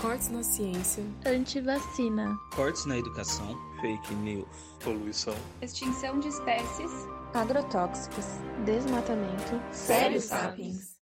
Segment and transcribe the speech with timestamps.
[0.00, 1.04] Cortes na ciência.
[1.26, 2.34] Antivacina.
[2.56, 3.54] Cortes na educação.
[3.82, 4.46] Fake news.
[4.82, 5.34] Poluição.
[5.60, 6.90] Extinção de espécies.
[7.34, 8.24] Agrotóxicos.
[8.64, 9.60] Desmatamento.
[9.70, 10.98] Sério, Sapiens.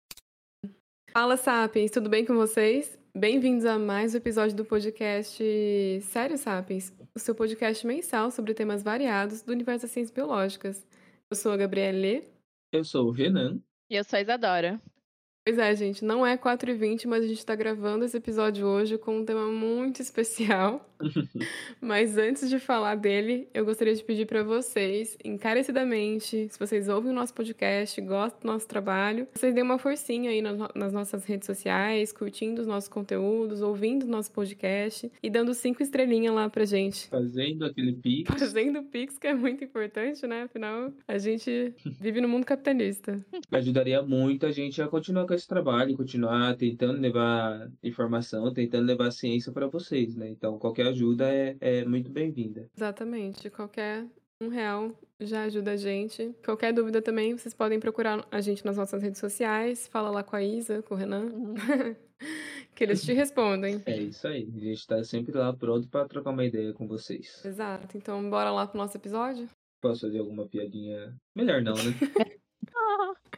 [1.11, 2.97] Fala, Sapiens, tudo bem com vocês?
[3.13, 5.43] Bem-vindos a mais um episódio do podcast
[6.03, 10.87] Sério Sapiens, o seu podcast mensal sobre temas variados do universo das ciências biológicas.
[11.29, 12.23] Eu sou a Gabriele.
[12.71, 13.59] Eu sou o Renan.
[13.89, 14.81] E eu sou a Isadora.
[15.47, 19.19] Pois é, gente, não é 4h20, mas a gente está gravando esse episódio hoje com
[19.19, 20.83] um tema muito especial.
[21.79, 27.11] mas antes de falar dele, eu gostaria de pedir para vocês, encarecidamente, se vocês ouvem
[27.11, 31.45] o nosso podcast, gostam do nosso trabalho, vocês deem uma forcinha aí nas nossas redes
[31.45, 36.65] sociais, curtindo os nossos conteúdos, ouvindo o nosso podcast e dando cinco estrelinhas lá pra
[36.65, 37.07] gente.
[37.07, 38.33] Fazendo aquele pix.
[38.39, 40.43] Fazendo pix, que é muito importante, né?
[40.43, 43.23] Afinal, a gente vive no mundo capitalista.
[43.51, 49.11] Ajudaria muito a gente a continuar com esse trabalho, continuar tentando levar informação, tentando levar
[49.11, 50.29] ciência para vocês, né?
[50.29, 52.69] Então, qualquer ajuda é, é muito bem-vinda.
[52.75, 53.49] Exatamente.
[53.49, 54.05] Qualquer
[54.41, 56.33] um real já ajuda a gente.
[56.43, 59.87] Qualquer dúvida também, vocês podem procurar a gente nas nossas redes sociais.
[59.87, 61.25] Fala lá com a Isa, com o Renan.
[61.25, 61.55] Uhum.
[62.75, 63.81] que eles te respondem.
[63.85, 64.49] É isso aí.
[64.55, 67.43] A gente tá sempre lá pronto para trocar uma ideia com vocês.
[67.45, 67.97] Exato.
[67.97, 69.47] Então, bora lá pro nosso episódio?
[69.81, 71.15] Posso fazer alguma piadinha?
[71.35, 71.93] Melhor não, né?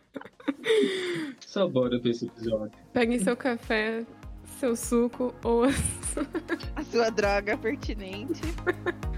[1.39, 2.71] Só bora pra esse episódio.
[2.93, 4.05] Peguem seu café,
[4.59, 6.27] seu suco ou a sua,
[6.75, 8.41] a sua droga pertinente.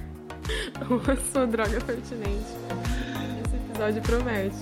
[0.90, 2.52] ou a sua droga pertinente.
[3.46, 4.58] Esse episódio promete.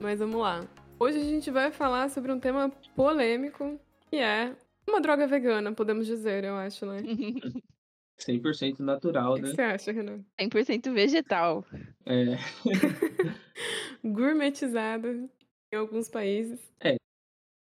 [0.00, 0.64] Mas vamos lá.
[0.98, 3.78] Hoje a gente vai falar sobre um tema polêmico,
[4.08, 4.54] que é
[4.86, 7.02] uma droga vegana, podemos dizer, eu acho, né?
[8.18, 9.48] 100% natural, o que né?
[9.48, 10.24] O que você acha, Renan?
[10.40, 11.64] 100% vegetal.
[12.04, 12.36] É.
[14.04, 15.28] Gourmetizada
[15.72, 16.60] em alguns países.
[16.80, 16.96] É.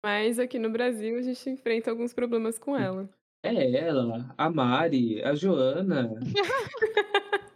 [0.03, 3.09] Mas aqui no Brasil a gente enfrenta alguns problemas com ela.
[3.43, 6.19] É ela, a Mari, a Joana.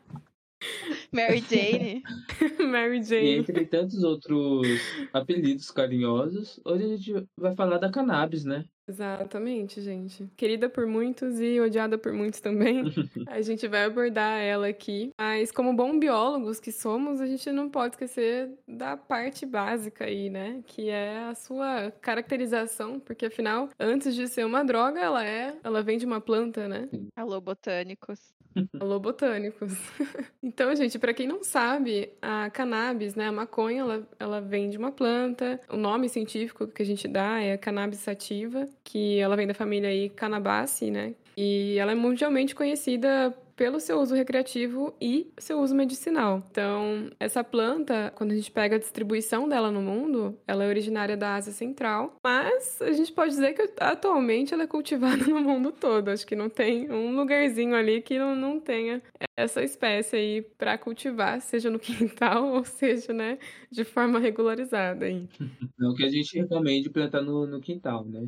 [1.16, 2.03] Mary Jane.
[2.72, 3.26] Mary Jane.
[3.26, 4.68] E entre tantos outros
[5.14, 8.66] apelidos carinhosos, hoje a gente vai falar da cannabis, né?
[8.88, 10.30] Exatamente, gente.
[10.38, 12.84] Querida por muitos e odiada por muitos também.
[13.28, 15.12] a gente vai abordar ela aqui.
[15.18, 20.30] Mas, como bons biólogos que somos, a gente não pode esquecer da parte básica aí,
[20.30, 20.62] né?
[20.68, 25.58] Que é a sua caracterização, porque afinal, antes de ser uma droga, ela é.
[25.64, 26.88] Ela vem de uma planta, né?
[27.16, 28.36] Alô, botânicos.
[28.79, 29.73] Alô, botânicos.
[30.41, 34.77] então, gente, para quem não sabe, a cannabis, né, a maconha, ela, ela vem de
[34.77, 35.59] uma planta.
[35.69, 39.89] O nome científico que a gente dá é cannabis sativa, que ela vem da família
[39.89, 41.16] aí Canabaceae, né?
[41.35, 46.43] E ela é mundialmente conhecida pelo seu uso recreativo e seu uso medicinal.
[46.51, 51.16] Então, essa planta, quando a gente pega a distribuição dela no mundo, ela é originária
[51.16, 55.71] da Ásia Central, mas a gente pode dizer que atualmente ela é cultivada no mundo
[55.71, 56.09] todo.
[56.09, 59.01] Acho que não tem um lugarzinho ali que não, não tenha
[59.38, 63.37] essa espécie aí para cultivar, seja no quintal ou seja, né,
[63.72, 65.27] de forma regularizada aí.
[65.77, 68.27] Não que a gente recomende plantar no, no quintal, né?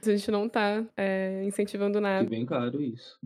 [0.00, 2.24] a gente não tá é, incentivando nada.
[2.24, 3.18] É bem claro isso.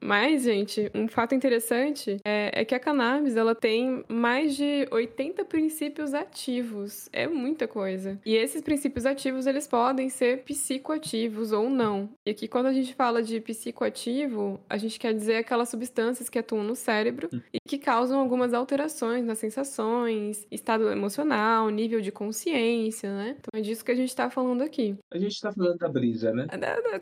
[0.00, 5.44] Mas, gente, um fato interessante é, é, que a cannabis ela tem mais de 80
[5.44, 7.08] princípios ativos.
[7.12, 8.18] É muita coisa.
[8.24, 12.10] E esses princípios ativos eles podem ser psicoativos ou não.
[12.24, 16.38] E aqui, quando a gente fala de psicoativo, a gente quer dizer aquelas substâncias que
[16.38, 23.10] atuam no cérebro e que causam algumas alterações nas sensações, estado emocional, nível de consciência,
[23.10, 23.36] né?
[23.38, 24.96] Então é disso que a gente tá falando aqui.
[25.10, 26.46] A gente tá falando da brisa, né?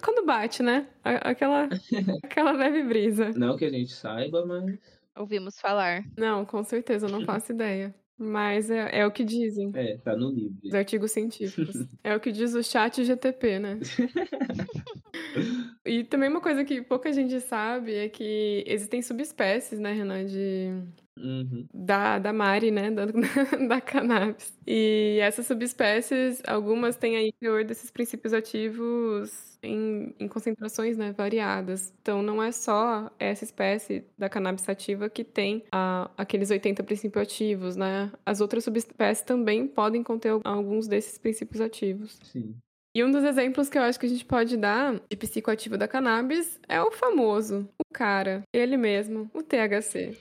[0.02, 0.86] Quando bate, né?
[1.02, 1.68] Aquela,
[2.22, 3.30] aquela leve brisa.
[3.30, 4.78] Não que a gente saiba, mas.
[5.16, 6.04] Ouvimos falar.
[6.16, 7.94] Não, com certeza, eu não faço ideia.
[8.16, 9.72] Mas é, é, o que dizem.
[9.74, 10.56] É, tá no livro.
[10.62, 11.74] Os artigos científicos.
[12.02, 13.80] é o que diz o chat GTP, né?
[15.84, 20.80] e também uma coisa que pouca gente sabe é que existem subespécies, né, Renan, de
[21.16, 21.68] Uhum.
[21.72, 22.90] Da, da Mari, né?
[22.90, 23.04] Da,
[23.68, 24.52] da cannabis.
[24.66, 31.92] E essas subespécies, algumas têm aí teor desses princípios ativos em, em concentrações né, variadas.
[32.02, 37.22] Então, não é só essa espécie da cannabis sativa que tem a, aqueles 80 princípios
[37.22, 38.10] ativos, né?
[38.26, 42.18] As outras subespécies também podem conter alguns desses princípios ativos.
[42.24, 42.56] Sim.
[42.94, 45.88] E um dos exemplos que eu acho que a gente pode dar de psicoativo da
[45.88, 50.16] cannabis é o famoso, o cara, ele mesmo, o THC.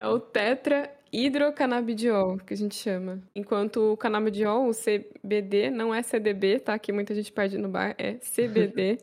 [0.00, 3.22] é o tetra hidrocannabidiol, que a gente chama.
[3.34, 6.76] Enquanto o canabidiol, o CBD, não é CDB, tá?
[6.76, 8.98] Que muita gente perde no bar, é CBD.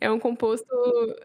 [0.00, 0.66] é um composto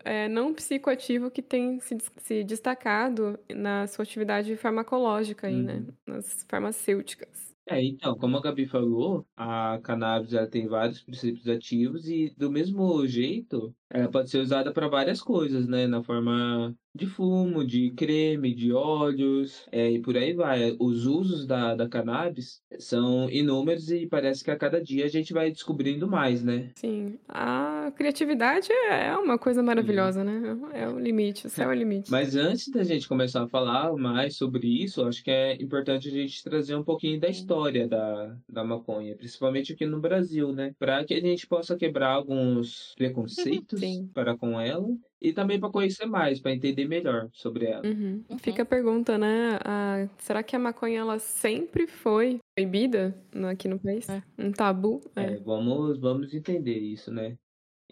[0.03, 5.85] é, não psicoativo que tem se, se, destacado na sua atividade farmacológica aí, né?
[6.05, 7.48] Nas farmacêuticas.
[7.71, 12.49] É, então, como a Gabi falou, a cannabis ela tem vários princípios ativos e do
[12.49, 15.85] mesmo jeito, ela pode ser usada para várias coisas, né?
[15.85, 20.75] Na forma de fumo, de creme, de óleos, é, e por aí vai.
[20.79, 25.33] Os usos da, da cannabis são inúmeros e parece que a cada dia a gente
[25.33, 26.71] vai descobrindo mais, né?
[26.75, 30.57] Sim, a criatividade é uma coisa maravilhosa, né?
[30.73, 32.11] É o limite, o céu é o limite.
[32.11, 36.11] Mas antes da gente começar a falar mais sobre isso, acho que é importante a
[36.11, 40.73] gente trazer um pouquinho da história da, da maconha, principalmente aqui no Brasil, né?
[40.77, 44.09] Para que a gente possa quebrar alguns preconceitos Sim.
[44.13, 44.89] para com ela
[45.21, 47.85] e também para conhecer mais, para entender melhor sobre ela.
[47.85, 48.23] Uhum.
[48.39, 49.59] Fica a pergunta, né?
[49.65, 53.15] a- será que a maconha ela sempre foi proibida
[53.51, 54.07] aqui no país?
[54.09, 54.23] É.
[54.37, 55.01] Um tabu?
[55.15, 55.37] É, É.
[55.39, 57.37] vamos, vamos entender isso, né?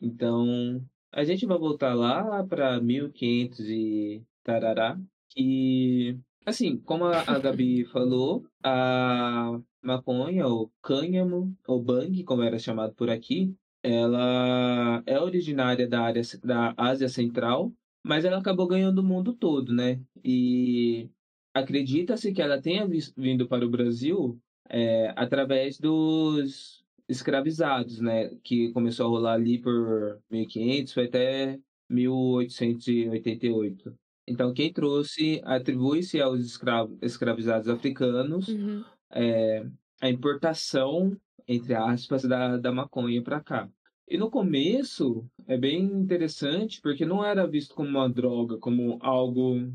[0.01, 0.81] Então,
[1.11, 4.97] a gente vai voltar lá para 1500 e tarará,
[5.29, 12.59] que, assim, como a, a Gabi falou, a maconha, ou cânhamo, ou bang, como era
[12.59, 13.53] chamado por aqui,
[13.83, 19.73] ela é originária da área da Ásia Central, mas ela acabou ganhando o mundo todo,
[19.73, 20.01] né?
[20.23, 21.09] E
[21.53, 22.87] acredita-se que ela tenha
[23.17, 24.39] vindo para o Brasil
[24.69, 28.29] é, através dos escravizados, né?
[28.43, 31.59] Que começou a rolar ali por 1500, foi até
[31.89, 33.95] 1888.
[34.27, 38.83] Então, quem trouxe atribui-se aos escravos, escravizados africanos Uhum.
[39.11, 39.65] é,
[40.01, 41.17] a importação,
[41.47, 43.69] entre aspas, da, da maconha para cá.
[44.07, 49.69] E no começo é bem interessante porque não era visto como uma droga, como algo,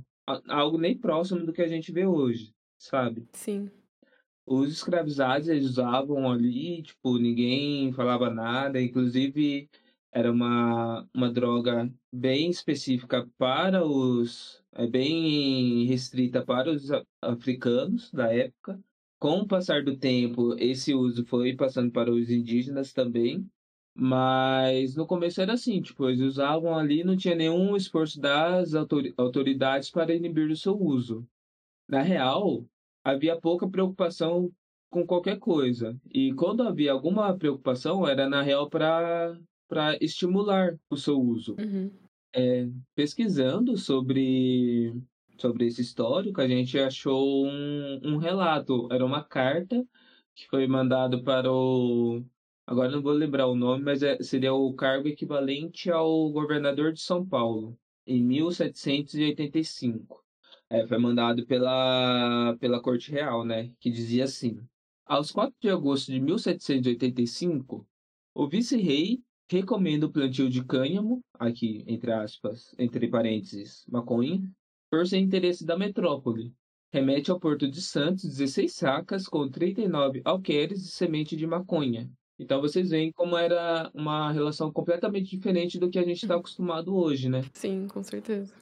[0.49, 3.29] algo nem próximo do que a gente vê hoje, sabe?
[3.33, 3.71] Sim.
[4.47, 9.69] Os escravizados eles usavam ali, tipo, ninguém falava nada, inclusive
[10.11, 16.89] era uma, uma droga bem específica para os, é bem restrita para os
[17.21, 18.83] africanos da época.
[19.23, 23.49] Com o passar do tempo, esse uso foi passando para os indígenas também,
[23.95, 29.15] mas no começo era assim, tipo, eles usavam ali, não tinha nenhum esforço das autori-
[29.17, 31.25] autoridades para inibir o seu uso.
[31.89, 32.67] Na real,
[33.05, 34.51] havia pouca preocupação
[34.91, 35.97] com qualquer coisa.
[36.13, 39.39] E quando havia alguma preocupação, era na real para
[39.69, 41.55] para estimular o seu uso.
[41.61, 41.93] Uhum.
[42.35, 44.93] É, pesquisando sobre
[45.43, 49.85] sobre esse histórico, a gente achou um, um relato, era uma carta
[50.35, 52.25] que foi mandado para o
[52.67, 57.01] agora não vou lembrar o nome, mas é- seria o cargo equivalente ao governador de
[57.01, 60.23] São Paulo em 1785.
[60.71, 63.73] É, foi mandado pela, pela Corte Real, né?
[63.81, 64.61] Que dizia assim:
[65.05, 67.87] Aos 4 de agosto de 1785,
[68.35, 74.43] o vice-rei recomenda o plantio de cânhamo, aqui, entre aspas, entre parênteses, maconha,
[74.93, 76.53] por ser interesse da metrópole.
[76.93, 82.11] Remete ao Porto de Santos 16 sacas com 39 alqueires de semente de maconha.
[82.39, 86.95] Então vocês veem como era uma relação completamente diferente do que a gente está acostumado
[86.95, 87.41] hoje, né?
[87.55, 88.55] Sim, com certeza.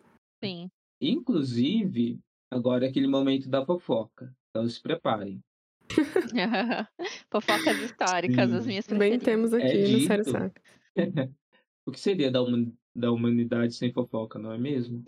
[0.45, 0.69] Sim.
[1.01, 4.33] Inclusive, agora é aquele momento da fofoca.
[4.51, 5.41] Então se preparem.
[7.33, 8.69] Fofocas históricas, as Sim.
[8.69, 9.25] minhas Bem preferidas.
[9.25, 10.25] temos aqui É no Sério.
[10.25, 10.63] Saca.
[11.87, 15.03] O que seria da, human- da humanidade sem fofoca, não é mesmo?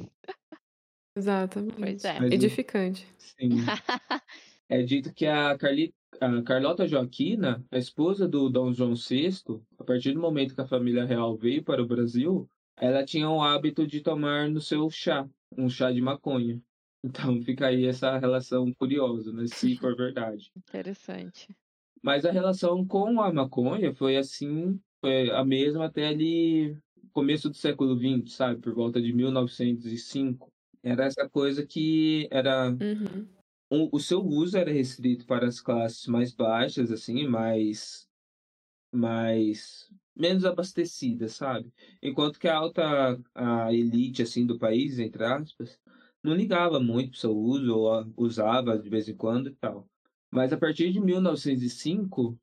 [1.17, 1.76] Exatamente.
[1.76, 2.20] Pois é.
[2.20, 3.06] Mas Edificante.
[3.19, 3.50] Sim.
[4.69, 5.93] É dito que a, Carli...
[6.19, 9.28] a Carlota Joaquina, a esposa do Dom João VI,
[9.78, 13.42] a partir do momento que a família real veio para o Brasil, ela tinha o
[13.42, 15.28] hábito de tomar no seu chá,
[15.59, 16.59] um chá de maconha.
[17.04, 19.45] Então fica aí essa relação curiosa, né?
[19.49, 20.52] Se for verdade.
[20.57, 21.49] Interessante.
[22.00, 26.76] Mas a relação com a maconha foi assim, foi a mesma até ali
[27.12, 28.61] começo do século XX, sabe?
[28.61, 30.51] Por volta de 1905.
[30.82, 33.28] Era essa coisa que era Uhum.
[33.70, 38.08] o, o seu uso era restrito para as classes mais baixas, assim, mais,
[38.92, 41.72] mais menos abastecidas, sabe?
[42.02, 45.80] Enquanto que a alta a elite, assim, do país, entre aspas,
[46.22, 49.88] não ligava muito pro seu uso, ou usava de vez em quando e tal.
[50.30, 52.38] Mas a partir de 1905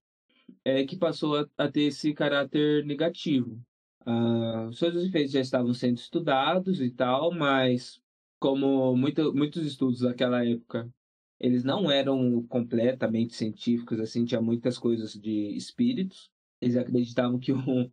[0.64, 3.62] é que passou a, a ter esse caráter negativo.
[4.06, 8.02] Ah, os seus efeitos já estavam sendo estudados e tal, mas
[8.40, 10.90] como muito, muitos estudos daquela época
[11.40, 16.30] eles não eram completamente científicos, assim, tinha muitas coisas de espíritos.
[16.62, 17.90] Eles acreditavam que um,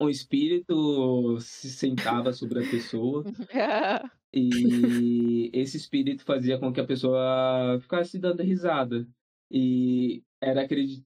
[0.00, 3.24] um espírito se sentava sobre a pessoa
[4.32, 9.06] e esse espírito fazia com que a pessoa ficasse dando risada.
[9.50, 11.02] E era acredi...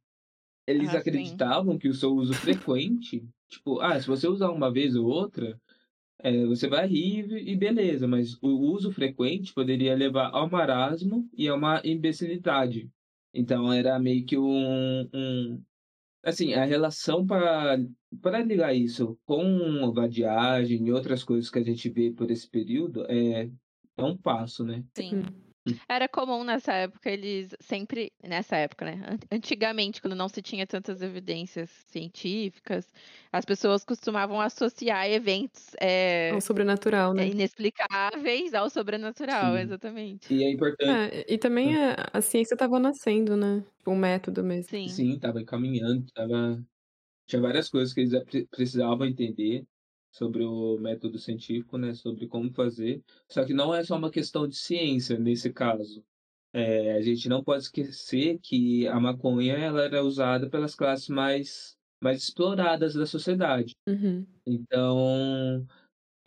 [0.66, 0.99] eles Ah, sim.
[0.99, 5.59] acreditavam que o seu uso frequente, tipo, ah, se você usar uma vez ou outra,
[6.21, 11.49] é, você vai rir e beleza, mas o uso frequente poderia levar ao marasmo e
[11.49, 12.91] a uma imbecilidade.
[13.33, 15.63] Então era meio que um, um
[16.25, 17.79] assim, a relação para
[18.23, 23.05] para ligar isso com vadiagem e outras coisas que a gente vê por esse período
[23.07, 23.51] é,
[23.97, 24.83] é um passo, né?
[24.97, 25.23] Sim.
[25.89, 28.13] Era comum nessa época, eles sempre.
[28.23, 29.03] Nessa época, né?
[29.07, 32.93] An- Antigamente, quando não se tinha tantas evidências científicas,
[33.33, 37.25] as pessoas costumavam associar eventos é, É o sobrenatural, né?
[37.25, 39.59] é, inexplicáveis ao sobrenatural, Sim.
[39.59, 40.31] exatamente.
[40.31, 43.65] E é importante, É, e também a, a ciência estava nascendo, né?
[43.87, 44.75] O método mesmo.
[44.87, 45.09] Sim.
[45.11, 46.65] sim, tava encaminhando, tava
[47.27, 49.65] tinha várias coisas que eles pre- precisavam entender
[50.19, 53.03] sobre o método científico, né, sobre como fazer.
[53.29, 56.05] Só que não é só uma questão de ciência nesse caso.
[56.53, 61.77] É, a gente não pode esquecer que a maconha ela era usada pelas classes mais
[62.01, 63.77] mais exploradas da sociedade.
[63.89, 64.27] Uhum.
[64.47, 65.67] Então,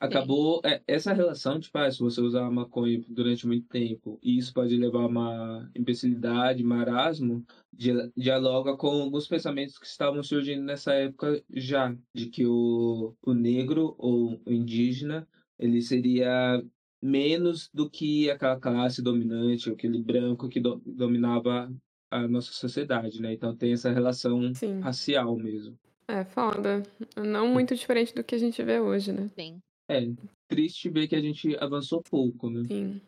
[0.02, 4.38] acabou é, essa relação, tipo, ah, se você usar a maconha durante muito tempo e
[4.38, 10.64] isso pode levar a uma imbecilidade, marasmo, dia- dialoga com alguns pensamentos que estavam surgindo
[10.64, 15.28] nessa época já, de que o, o negro ou o indígena,
[15.60, 16.64] ele seria
[17.02, 21.72] menos do que aquela classe dominante, ou aquele branco que do- dominava
[22.10, 23.34] a nossa sociedade, né?
[23.34, 24.80] Então tem essa relação Sim.
[24.82, 25.78] racial mesmo.
[26.08, 26.84] É foda.
[27.16, 29.30] Não muito diferente do que a gente vê hoje, né?
[29.36, 29.62] Sim.
[29.92, 30.10] É,
[30.48, 32.64] triste ver que a gente avançou pouco, né?
[32.68, 33.02] Sim.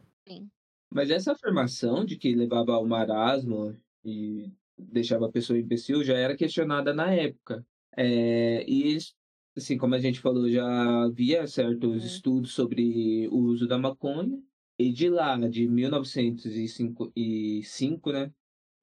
[0.91, 3.75] Mas essa afirmação de que levava ao marasmo
[4.05, 7.65] e deixava a pessoa imbecil já era questionada na época.
[7.95, 9.15] É, e eles,
[9.55, 12.07] assim, como a gente falou, já havia certos Uhum.
[12.07, 14.41] estudos sobre o uso da maconha.
[14.77, 18.31] E de lá, de 1905, né,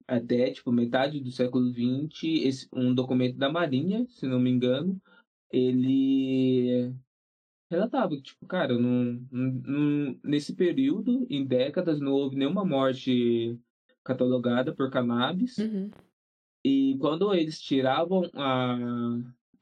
[0.07, 4.99] até, tipo, metade do século XX, esse, um documento da Marinha, se não me engano,
[5.51, 6.93] ele
[7.71, 8.75] relatava que, tipo, cara,
[10.23, 13.57] nesse período, em décadas, não houve nenhuma morte
[14.03, 15.57] catalogada por cannabis.
[15.57, 15.89] Uhum.
[16.63, 18.77] E quando eles tiravam a,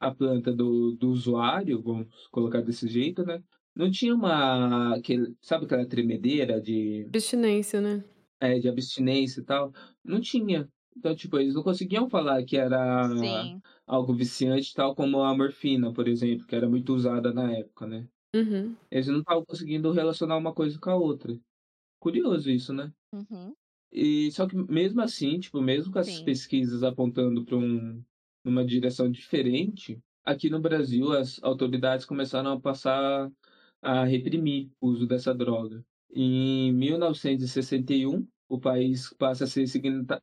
[0.00, 3.42] a planta do, do usuário, vamos colocar desse jeito, né?
[3.74, 4.96] Não tinha uma.
[4.96, 8.04] Aquele, sabe aquela tremedeira de, Abstinência, né?
[8.40, 9.72] é, de abstinência e tal?
[10.02, 10.68] Não tinha.
[10.96, 13.62] Então, tipo, eles não conseguiam falar que era Sim.
[13.86, 18.08] algo viciante, tal como a morfina, por exemplo, que era muito usada na época, né?
[18.34, 18.80] Uhum.
[18.90, 21.38] Eles não estavam conseguindo relacionar uma coisa com a outra.
[22.00, 22.92] Curioso isso, né?
[23.12, 23.56] Uhum.
[23.92, 26.22] E só que mesmo assim, tipo, mesmo com essas Sim.
[26.22, 28.04] pesquisas apontando para um,
[28.44, 33.30] uma direção diferente, aqui no Brasil as autoridades começaram a passar
[33.82, 35.84] a reprimir o uso dessa droga.
[36.12, 39.64] Em 1961, o país passa a ser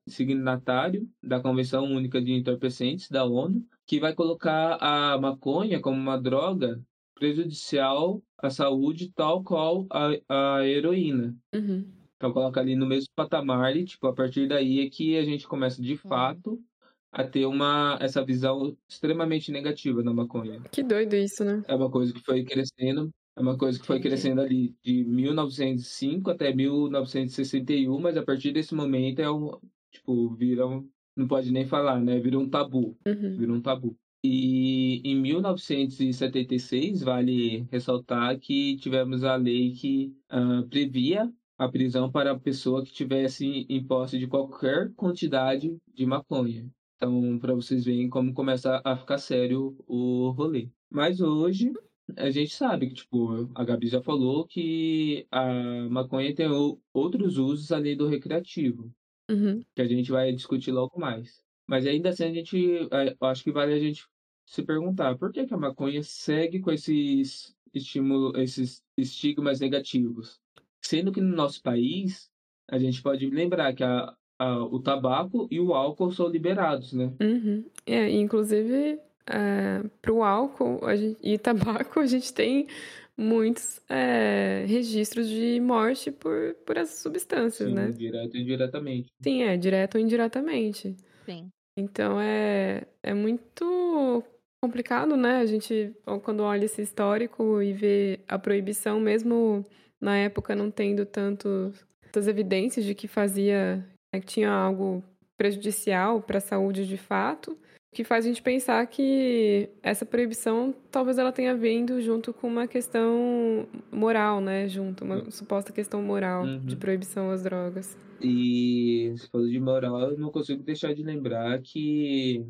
[0.06, 6.22] signatário da Convenção Única de Entorpecentes da ONU, que vai colocar a maconha como uma
[6.22, 6.84] droga
[7.16, 11.34] prejudicial à saúde, tal qual a, a heroína.
[11.56, 11.90] Uhum.
[12.18, 15.48] Então coloca ali no mesmo patamar e, tipo, a partir daí é que a gente
[15.48, 16.62] começa de fato
[17.10, 20.62] a ter uma essa visão extremamente negativa da maconha.
[20.70, 21.64] Que doido isso, né?
[21.66, 26.30] É uma coisa que foi crescendo, é uma coisa que foi crescendo ali de 1905
[26.32, 29.52] até 1961, mas a partir desse momento é um,
[29.92, 32.20] tipo, vira um, não pode nem falar, né?
[32.20, 33.38] Vira um tabu, Uhum.
[33.38, 33.98] vira um tabu.
[34.24, 42.32] E em 1976, vale ressaltar que tivemos a lei que ah, previa a prisão para
[42.32, 46.70] a pessoa que tivesse em posse de qualquer quantidade de maconha.
[46.96, 50.70] Então, para vocês verem como começa a ficar sério o rolê.
[50.90, 51.72] Mas hoje,
[52.16, 56.48] a gente sabe que, tipo, a Gabi já falou que a maconha tem
[56.94, 58.92] outros usos além do recreativo
[59.30, 59.62] Uhum.
[59.76, 61.44] que a gente vai discutir logo mais.
[61.68, 64.06] Mas ainda assim a gente, é, eu acho que vale a gente
[64.46, 70.40] se perguntar por que, que a maconha segue com esses estímulos, esses estigmas negativos,
[70.82, 72.30] sendo que no nosso país
[72.70, 77.14] a gente pode lembrar que a, a- o tabaco e o álcool são liberados, né?
[77.22, 77.66] Uhum.
[77.86, 78.98] É, inclusive,
[79.30, 82.68] é, pro álcool a gente- e tabaco, a gente tem
[83.16, 87.92] muitos é, registros de morte por, por essas substâncias, Sim, né?
[87.92, 89.08] direto e indiretamente.
[89.22, 90.96] Sim, é, direto ou indiretamente.
[91.26, 91.50] Sim.
[91.78, 94.24] Então é, é muito
[94.64, 95.38] complicado, né?
[95.38, 95.94] A gente,
[96.24, 99.66] quando olha esse histórico e vê a proibição, mesmo
[100.02, 103.78] na época não tendo tanto, tantas evidências de que fazia,
[104.14, 105.04] né, que tinha algo
[105.38, 107.58] prejudicial para a saúde de fato, o
[107.94, 112.68] que faz a gente pensar que essa proibição talvez ela tenha vindo junto com uma
[112.68, 114.68] questão moral, né?
[114.68, 116.80] Junto, uma suposta questão moral de Uhum.
[116.80, 117.98] proibição às drogas.
[118.20, 122.44] E você falou de moral, eu não consigo deixar de lembrar que,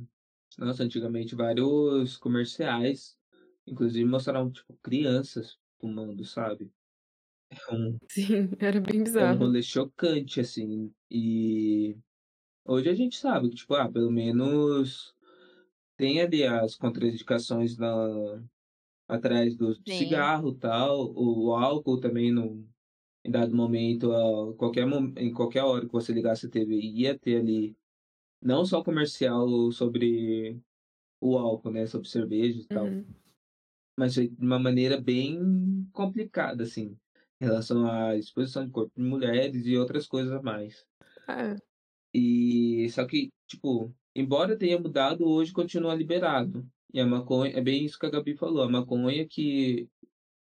[0.58, 3.18] nossa, antigamente vários comerciais,
[3.66, 6.72] inclusive mostraram, tipo, crianças fumando, sabe?
[7.52, 9.38] É um, Sim, era bem é um bizarro.
[9.38, 10.94] rolê chocante, assim.
[11.10, 11.96] E
[12.66, 15.16] Hoje a gente sabe que, tipo, ah, pelo menos
[15.98, 18.44] tem ali as contraindicações na,
[19.08, 19.94] atrás do Sim.
[19.94, 22.68] cigarro tal, o álcool também no,
[23.26, 24.88] em dado momento, a qualquer,
[25.18, 27.78] em qualquer hora que você ligasse a TV, ia ter ali
[28.42, 30.62] não só comercial sobre
[31.22, 33.06] o álcool, né, sobre cerveja e tal, Uhum.
[33.98, 36.98] mas de uma maneira bem complicada, assim,
[37.42, 40.88] em relação à exposição de corpo de mulheres e outras coisas a mais.
[41.28, 41.58] É.
[42.14, 46.68] E só que, tipo, embora tenha mudado, hoje continua liberado.
[46.94, 49.88] E a maconha, é bem isso que a Gabi falou, a maconha que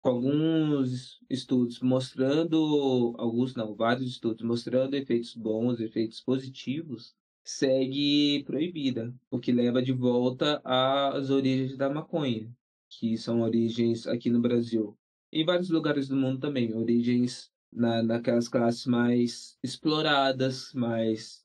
[0.01, 9.13] com alguns estudos mostrando, alguns não, vários estudos mostrando efeitos bons, efeitos positivos, segue proibida,
[9.31, 12.51] o que leva de volta às origens da maconha,
[12.89, 14.97] que são origens aqui no Brasil.
[15.31, 21.42] Em vários lugares do mundo também, origens na, naquelas classes mais exploradas, mais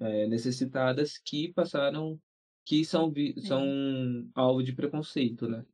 [0.00, 2.18] é, necessitadas, que passaram,
[2.64, 3.64] que são, vi- são
[4.34, 5.64] alvo de preconceito, né?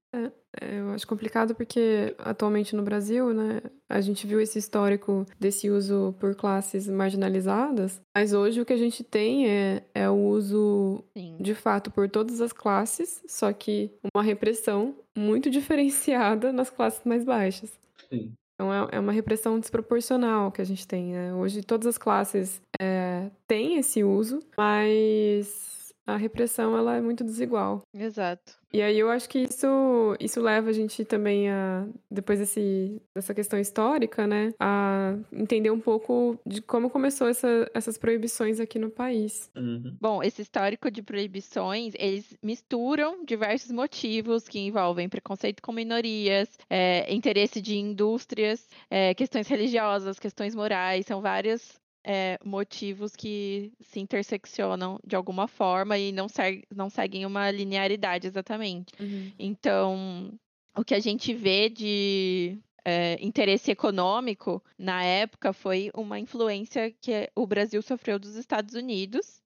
[0.61, 5.69] É, eu acho complicado porque atualmente no Brasil, né, a gente viu esse histórico desse
[5.69, 11.03] uso por classes marginalizadas, mas hoje o que a gente tem é, é o uso
[11.17, 11.37] Sim.
[11.41, 17.25] de fato por todas as classes, só que uma repressão muito diferenciada nas classes mais
[17.25, 17.73] baixas.
[18.09, 18.33] Sim.
[18.55, 21.35] Então é, é uma repressão desproporcional que a gente tem, né?
[21.35, 25.74] Hoje todas as classes é, têm esse uso, mas
[26.07, 27.83] a repressão ela é muito desigual.
[27.93, 28.65] Exato.
[28.73, 33.33] E aí eu acho que isso, isso leva a gente também a, depois desse, dessa
[33.33, 38.91] questão histórica, né, a entender um pouco de como começou essa, essas proibições aqui no
[38.91, 39.49] país.
[39.55, 39.97] Uhum.
[40.01, 47.15] Bom, esse histórico de proibições, eles misturam diversos motivos que envolvem preconceito com minorias, é,
[47.15, 54.99] interesse de indústrias, é, questões religiosas, questões morais, são vários é, motivos que se interseccionam
[55.07, 58.93] de alguma forma e não, ser- não seguem uma linearidade exatamente.
[59.39, 60.33] Então,
[60.77, 67.31] o que a gente vê de é, interesse econômico na época foi uma influência que
[67.35, 69.41] o Brasil sofreu dos Estados Unidos,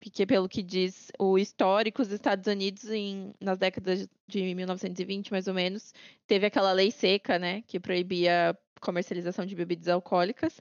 [0.00, 5.48] porque, pelo que diz o histórico, os Estados Unidos, em, nas décadas de 1920, mais
[5.48, 5.92] ou menos,
[6.24, 10.60] teve aquela lei seca, né, que proibia comercialização de bebidas alcoólicas.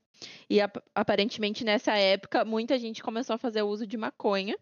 [0.50, 4.58] E ap- aparentemente nessa época muita gente começou a fazer uso de maconha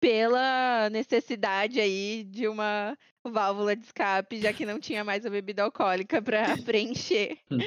[0.00, 5.62] pela necessidade aí de uma válvula de escape, já que não tinha mais a bebida
[5.62, 7.58] alcoólica para preencher Hum.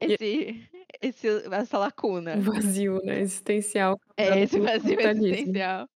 [0.00, 0.68] esse,
[1.02, 2.36] esse, essa lacuna.
[2.38, 3.98] O vazio, né, existencial.
[4.16, 5.88] É esse vazio existencial.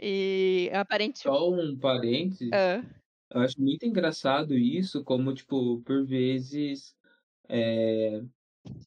[0.00, 1.20] E aparentemente.
[1.20, 2.82] Só um parênteses, Ah,
[3.30, 6.94] eu acho muito engraçado isso, como, tipo, por vezes
[7.52, 8.22] é,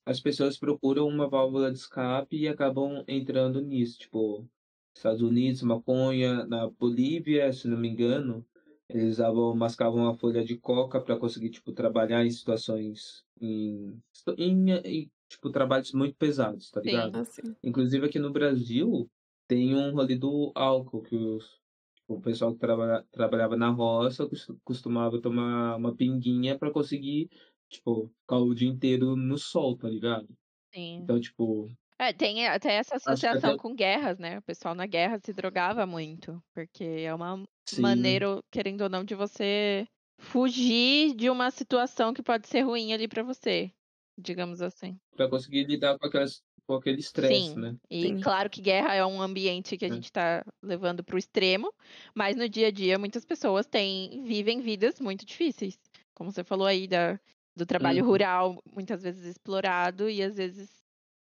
[0.06, 4.48] as pessoas procuram uma válvula de escape e acabam entrando nisso, tipo,
[4.96, 8.46] Estados Unidos, maconha, na Bolívia, se não me engano,
[8.90, 14.02] eles usavam, mascavam a folha de coca para conseguir, tipo, trabalhar em situações, em,
[14.38, 16.88] em, em, tipo, trabalhos muito pesados, tá Sim.
[16.88, 17.16] ligado?
[17.18, 17.56] Assim.
[17.64, 19.10] Inclusive aqui no Brasil
[19.48, 21.60] tem um rolê do álcool, que os,
[22.08, 27.30] o pessoal que traba, trabalhava na roça cos- costumava tomar uma pinguinha pra conseguir,
[27.76, 30.28] tipo, ficar o dia inteiro no sol, tá ligado?
[30.74, 31.06] sim.
[31.06, 34.40] Então, tipo, É, tem até essa associação até- com guerras, né?
[34.40, 39.04] O pessoal na guerra se drogava muito, porque é uma sim, maneira, querendo ou não,
[39.06, 39.88] de você
[40.20, 43.72] fugir de uma situação que pode ser ruim ali pra você,
[44.18, 45.00] digamos assim.
[45.16, 47.76] pra conseguir lidar com, aquelas, com aquele estresse, né?
[47.90, 48.20] E Sim.
[48.20, 49.96] claro que guerra é um ambiente que a É.
[49.96, 51.72] gente está levando para o extremo,
[52.16, 55.78] mas no dia a dia muitas pessoas têm, vivem vidas muito difíceis.
[56.16, 57.20] Como você falou aí da,
[57.56, 58.10] do trabalho Uhum.
[58.10, 60.70] rural, muitas vezes explorado, e às vezes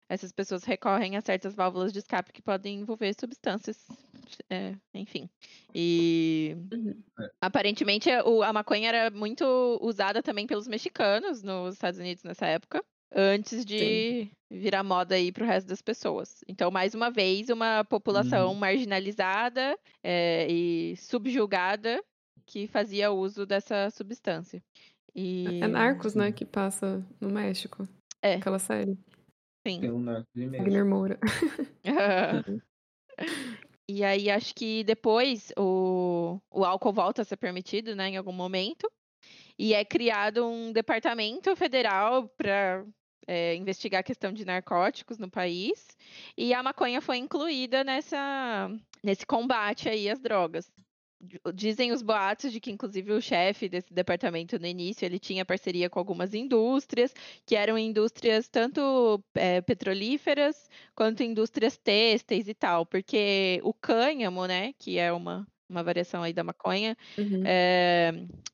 [0.09, 3.87] essas pessoas recorrem a certas válvulas de escape que podem envolver substâncias,
[4.49, 5.29] é, enfim.
[5.73, 7.03] E Uhum.
[7.19, 7.29] É.
[7.41, 9.45] aparentemente o- a maconha era muito
[9.81, 12.83] usada também pelos mexicanos nos Estados Unidos nessa época,
[13.13, 16.39] antes de virar moda aí para o resto das pessoas.
[16.47, 18.59] Então, mais uma vez, uma população Uhum.
[18.59, 22.03] marginalizada é, e subjugada
[22.45, 24.61] que fazia uso dessa substância.
[25.15, 25.61] E...
[25.61, 27.87] É Narcos, né, que passa no México.
[28.21, 28.35] É.
[28.35, 28.97] Aquela série.
[29.67, 29.79] Sim.
[29.79, 30.63] Tem um narco de México.
[30.63, 31.19] Wagner Moura.
[33.87, 38.31] E aí acho que depois o, o álcool volta a ser permitido, né, em algum
[38.31, 38.89] momento.
[39.59, 42.85] E é criado um departamento federal para
[43.55, 45.85] investigar a questão de narcóticos no país.
[46.37, 48.69] E a maconha foi incluída nessa,
[49.03, 50.71] nesse combate aí às drogas.
[51.53, 55.89] Dizem os boatos de que, inclusive, o chefe desse departamento no início ele tinha parceria
[55.89, 57.13] com algumas indústrias,
[57.45, 64.73] que eram indústrias tanto é, petrolíferas quanto indústrias têxteis e tal, porque o cânhamo, né,
[64.77, 67.43] que é uma, uma variação aí da maconha, uhum.
[67.45, 68.11] é,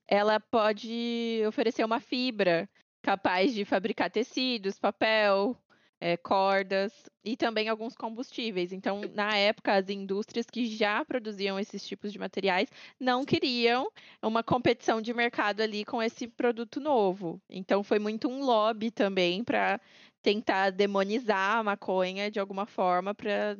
[0.07, 2.69] ela pode oferecer uma fibra
[3.01, 5.57] capaz de fabricar tecidos, papel,
[5.99, 8.71] é, cordas e também alguns combustíveis.
[8.71, 14.43] Então, na época, as indústrias que já produziam esses tipos de materiais não queriam uma
[14.43, 17.41] competição de mercado ali com esse produto novo.
[17.49, 19.79] Então, foi muito um lobby também para
[20.21, 23.57] tentar demonizar a maconha de alguma forma para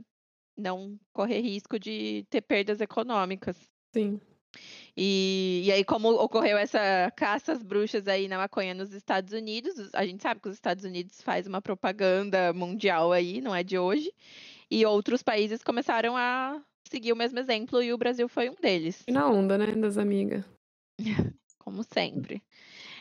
[0.58, 3.58] não correr risco de ter perdas econômicas.
[3.94, 4.20] Sim.
[4.96, 9.74] E, e aí, como ocorreu essa caça às bruxas aí na maconha nos Estados Unidos,
[9.94, 13.78] a gente sabe que os Estados Unidos faz uma propaganda mundial aí, não é de
[13.78, 14.12] hoje,
[14.70, 19.04] e outros países começaram a seguir o mesmo exemplo e o Brasil foi um deles.
[19.08, 20.44] E na onda, né, das amigas.
[21.60, 22.42] como sempre.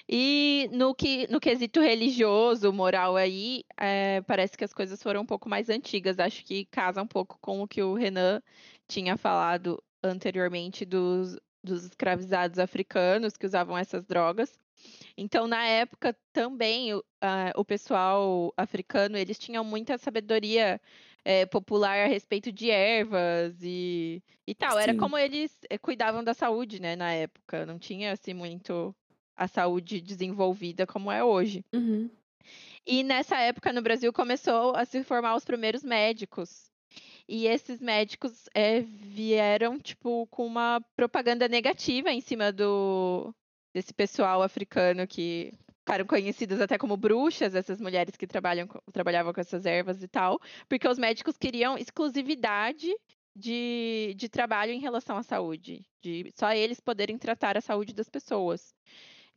[0.08, 5.26] E no, que, no quesito religioso, moral aí, é, parece que as coisas foram um
[5.26, 6.18] pouco mais antigas.
[6.18, 8.42] Acho que casa um pouco com o que o Renan
[8.86, 14.58] tinha falado anteriormente dos, dos escravizados africanos que usavam essas drogas.
[15.16, 17.02] Então, na época, também uh,
[17.56, 20.80] o pessoal africano, eles tinham muita sabedoria
[21.24, 24.72] é, popular a respeito de ervas e, e tal.
[24.72, 24.82] Sim.
[24.82, 27.66] Era como eles é, cuidavam da saúde, né, na época.
[27.66, 28.94] Não tinha, assim, muito
[29.36, 31.64] a saúde desenvolvida como é hoje.
[31.72, 32.08] Uhum.
[32.86, 36.70] E nessa época, no Brasil, começou a se formar os primeiros médicos
[37.28, 43.34] e esses médicos é, vieram, tipo, com uma propaganda negativa em cima do
[43.74, 49.40] desse pessoal africano que ficaram conhecidas até como bruxas, essas mulheres que trabalham, trabalhavam com
[49.40, 52.94] essas ervas e tal, porque os médicos queriam exclusividade
[53.34, 58.08] de, de trabalho em relação à saúde, de só eles poderem tratar a saúde das
[58.08, 58.74] pessoas.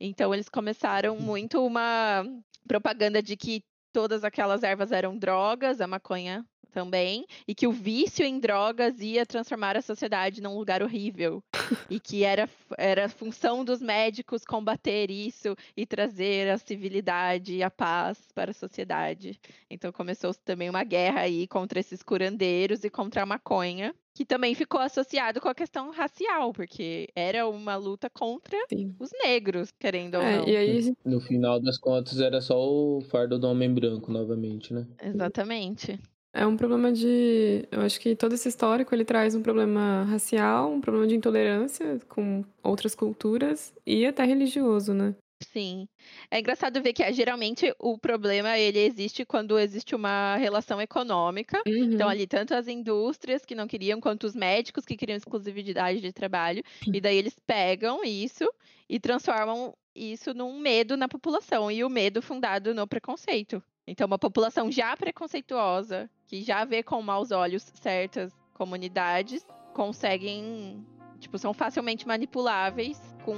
[0.00, 2.24] Então eles começaram muito uma
[2.66, 8.24] propaganda de que todas aquelas ervas eram drogas, a maconha também, e que o vício
[8.24, 11.42] em drogas ia transformar a sociedade num lugar horrível.
[11.88, 17.70] e que era, era função dos médicos combater isso e trazer a civilidade e a
[17.70, 19.38] paz para a sociedade.
[19.70, 24.54] Então começou também uma guerra aí contra esses curandeiros e contra a maconha que também
[24.54, 28.94] ficou associado com a questão racial, porque era uma luta contra Sim.
[29.00, 30.44] os negros, querendo ou é, não.
[30.44, 30.94] Aí...
[31.04, 34.86] No final das contas, era só o fardo do homem branco, novamente, né?
[35.02, 35.98] Exatamente.
[36.34, 37.66] É um problema de.
[37.70, 42.00] Eu acho que todo esse histórico ele traz um problema racial, um problema de intolerância
[42.08, 45.14] com outras culturas e até religioso, né?
[45.42, 45.88] Sim.
[46.30, 51.60] É engraçado ver que geralmente o problema ele existe quando existe uma relação econômica.
[51.66, 51.92] Então, uhum.
[51.92, 56.12] Então, ali, tanto as indústrias que não queriam, quanto os médicos que queriam exclusividade de
[56.12, 56.62] trabalho.
[56.92, 58.48] E daí eles pegam isso
[58.88, 61.70] e transformam isso num medo na população.
[61.70, 63.62] E o medo fundado no preconceito.
[63.86, 70.86] Então, uma população já preconceituosa, que já vê com maus olhos certas comunidades, conseguem,
[71.18, 73.34] tipo, são facilmente manipuláveis com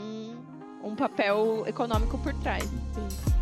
[0.83, 2.64] um papel econômico por trás.
[2.64, 3.35] Sim.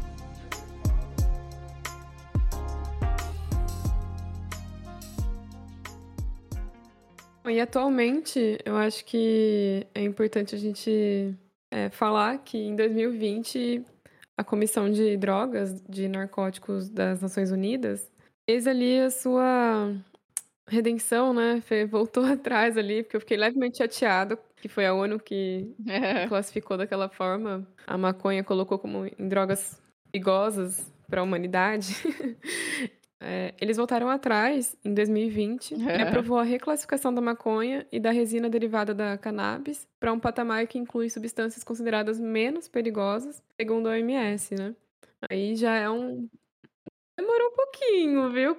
[7.51, 11.37] E atualmente, eu acho que é importante a gente
[11.73, 13.85] é, falar que em 2020
[14.37, 18.11] a Comissão de Drogas de Narcóticos das Nações Unidas
[18.49, 19.95] fez ali a sua
[20.69, 21.63] redenção, né?
[21.91, 25.75] Voltou atrás ali, porque eu fiquei levemente chateado que foi a ONU que
[26.29, 27.67] classificou daquela forma.
[27.85, 31.97] A maconha colocou como em drogas perigosas para a humanidade.
[33.25, 38.51] É, eles voltaram atrás em 2020 e aprovou a reclassificação da maconha e da resina
[38.51, 44.57] derivada da cannabis para um patamar que inclui substâncias consideradas menos perigosas, segundo a OMS,
[44.57, 44.75] né?
[45.31, 46.29] Aí já é um.
[47.17, 48.57] Demorou um pouquinho, viu?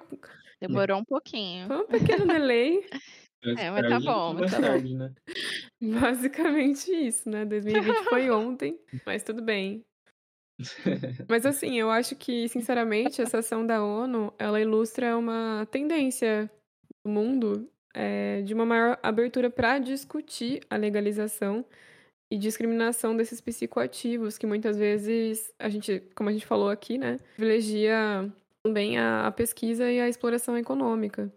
[0.62, 1.68] Demorou um pouquinho.
[1.68, 2.80] Foi um pequeno delay.
[3.58, 4.98] é, mas tá bom, mas tá bom.
[4.98, 5.14] Né?
[5.82, 7.44] Basicamente isso, né?
[7.44, 9.84] 2020 foi ontem, mas tudo bem.
[11.28, 16.50] Mas assim, eu acho que, sinceramente, essa ação da ONU, ela ilustra uma tendência
[17.04, 21.66] do mundo é, de uma maior abertura para discutir a legalização
[22.32, 27.20] e discriminação desses psicoativos, que muitas vezes a gente, como a gente falou aqui, né,
[27.36, 28.32] privilegia
[28.64, 31.32] também a, a pesquisa e a exploração econômica.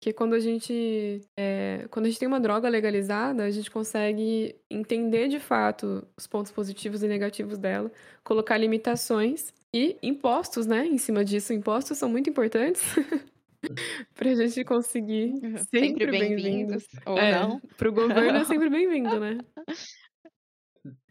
[0.00, 4.56] Porque quando a gente é, quando a gente tem uma droga legalizada, a gente consegue
[4.70, 7.92] entender de fato os pontos positivos e negativos dela,
[8.24, 11.52] colocar limitações e impostos, né, em cima disso.
[11.52, 12.82] Impostos são muito importantes.
[14.14, 15.58] pra gente conseguir Uhum.
[15.58, 16.42] sempre, Sempre bem-vindos.
[16.42, 17.60] bem-vindos, ou É, não.
[17.76, 19.36] pro governo é sempre bem-vindo, né?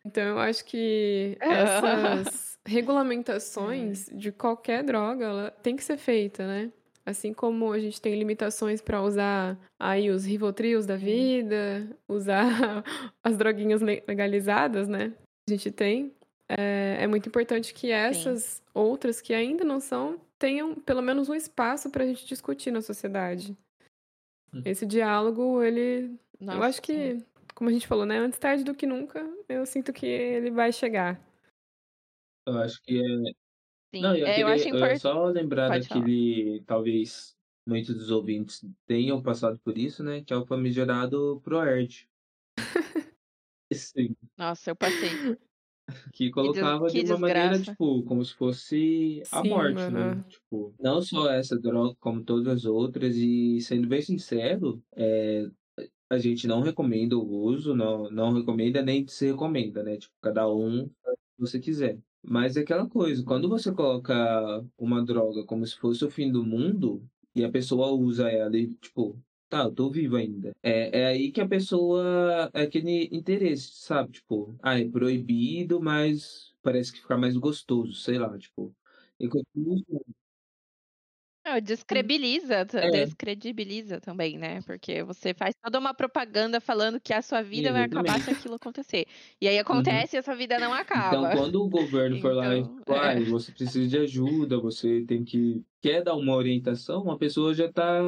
[0.04, 6.72] Então eu acho que essas regulamentações de qualquer droga, ela tem que ser feita, né?
[7.10, 12.46] Assim como a gente tem limitações para usar aí os Rivotrios da vida, usar
[13.24, 15.12] as droguinhas le- legalizadas, né?
[15.48, 16.14] A gente tem.
[16.48, 21.34] É, é muito importante que essas outras que ainda não são tenham pelo menos um
[21.34, 23.58] espaço para a gente discutir na sociedade.
[24.54, 24.62] Hum.
[24.64, 27.18] Esse diálogo, ele eu Nossa, acho que,
[27.56, 28.20] como a gente falou, né?
[28.20, 31.20] Antes tarde do que nunca, eu sinto que ele vai chegar.
[32.46, 33.49] Eu acho que é.
[33.94, 34.02] Sim.
[34.02, 34.96] Não, eu, É, queria, acho eu ia importante.
[34.96, 36.10] só lembrar Pode falar.
[36.10, 36.64] daquele.
[36.66, 40.24] Talvez muitos dos ouvintes tenham passado por isso, né?
[40.24, 42.10] Que é o famigerado ProErd.
[43.74, 45.22] Sim, Nossa, eu passei.
[46.14, 47.62] que colocava que de uma maneira, desgraça.
[47.62, 50.02] tipo, como se fosse a Sim, morte, né?
[50.02, 50.26] mano.
[50.28, 55.46] Tipo, não só essa droga, como todas as outras, e sendo bem sincero, é,
[56.10, 59.98] a gente não recomenda o uso, não, não recomenda nem se recomenda, né?
[59.98, 62.00] Tipo, cada um faz o que você quiser.
[62.24, 64.14] Mas é aquela coisa, quando você coloca
[64.78, 68.74] uma droga como se fosse o fim do mundo, e a pessoa usa ela e,
[68.76, 69.18] tipo,
[69.50, 70.52] tá, eu tô vivo ainda.
[70.62, 72.50] É, é aí que a pessoa.
[72.54, 74.12] É aquele interesse, sabe?
[74.14, 78.76] Tipo, ah, é proibido, mas parece que fica mais gostoso, sei lá, tipo.
[79.20, 80.19] E continua usando.
[81.54, 82.90] Não, descredibiliza, É.
[82.92, 84.62] descredibiliza também, né?
[84.62, 88.32] Porque você faz toda uma propaganda falando que a sua vida vai acabar se Exatamente.
[88.32, 89.06] aquilo acontecer.
[89.42, 91.30] E aí acontece e a sua vida não Então, acaba.
[91.30, 93.00] quando o governo for lá e Então, é.
[93.00, 95.64] "Ai, você precisa de ajuda, você tem que.
[95.82, 98.02] Quer dar uma orientação, a pessoa já tá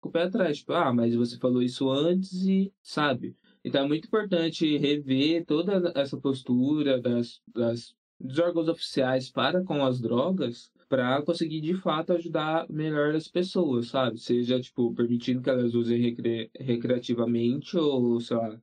[0.00, 0.58] com o pé atrás.
[0.58, 3.36] Tipo, ah, mas você falou isso antes e sabe.
[3.64, 9.84] Então é muito importante rever toda essa postura das, das, dos órgãos oficiais para com
[9.84, 14.18] as drogas para conseguir de fato ajudar melhor as pessoas, sabe?
[14.18, 18.60] Seja, tipo, permitindo que elas usem recre- recreativamente ou, sei lá,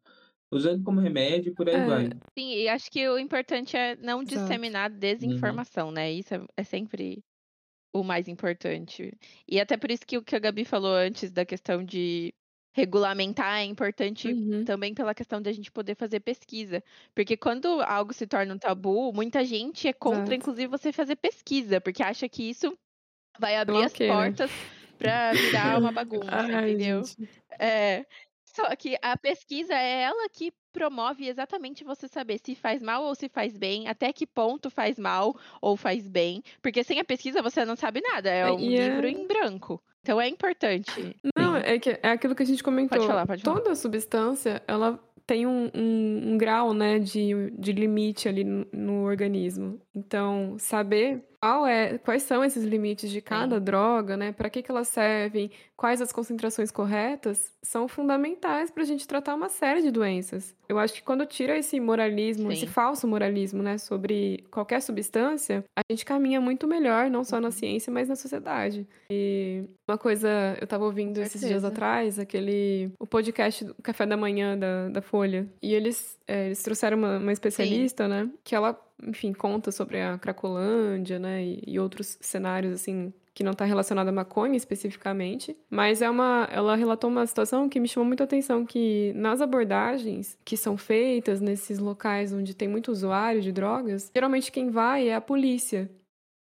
[0.51, 1.85] usando como remédio e por aí É.
[1.85, 2.09] vai.
[2.37, 4.25] Sim, e acho que o importante é não Exato.
[4.25, 6.11] disseminar desinformação, né?
[6.11, 7.23] Isso é, é sempre
[7.93, 9.11] o mais importante.
[9.47, 12.33] E até por isso que o que a Gabi falou antes da questão de
[12.71, 14.63] regulamentar é importante Uhum.
[14.65, 16.83] também pela questão da gente poder fazer pesquisa.
[17.15, 20.35] Porque quando algo se torna um tabu, muita gente é contra, Exato.
[20.35, 22.77] inclusive, você fazer pesquisa, porque acha que isso
[23.39, 24.07] vai abrir as né?
[24.07, 24.51] portas
[24.97, 27.03] pra virar uma bagunça, Ai, entendeu?
[27.03, 27.29] gente.
[27.59, 28.05] É.
[28.45, 33.15] Só que a pesquisa é ela que promove exatamente você saber se faz mal ou
[33.15, 36.43] se faz bem, até que ponto faz mal ou faz bem.
[36.61, 39.27] Porque sem a pesquisa você não sabe nada, é É, um e é- livro em
[39.27, 39.81] branco.
[40.01, 41.15] Então é importante.
[41.37, 42.97] Não, é, que, é aquilo que a gente comentou.
[42.97, 43.59] Pode falar, pode falar.
[43.59, 49.03] Toda substância, ela tem um, um, um grau, né, de, de limite ali no, no
[49.03, 49.79] organismo.
[49.99, 54.69] Então, saber qual é, quais são esses limites de cada droga, né, para que, que
[54.69, 59.89] elas servem, quais as concentrações corretas, são fundamentais para a gente tratar uma série de
[59.89, 60.53] doenças.
[60.67, 62.67] Eu acho que quando tira esse moralismo, esse Sim.
[62.67, 67.43] falso moralismo, né, sobre qualquer substância, a gente caminha muito melhor, não só Uhum.
[67.43, 68.85] na ciência, mas na sociedade.
[69.09, 74.17] E uma coisa, eu tava ouvindo esses dias atrás, aquele o podcast do Café da
[74.17, 75.47] Manhã da, da Folha.
[75.63, 78.29] E eles, é, eles trouxeram uma, uma especialista, né?
[78.43, 81.43] Que ela, enfim, conta sobre a Cracolândia, né?
[81.43, 85.55] E, e outros cenários, assim, que não tá relacionado à maconha especificamente.
[85.69, 86.47] Mas é uma.
[86.51, 90.77] Ela relatou uma situação que me chamou muito a atenção, que nas abordagens que são
[90.77, 95.89] feitas nesses locais onde tem muito usuário de drogas, geralmente quem vai é a polícia.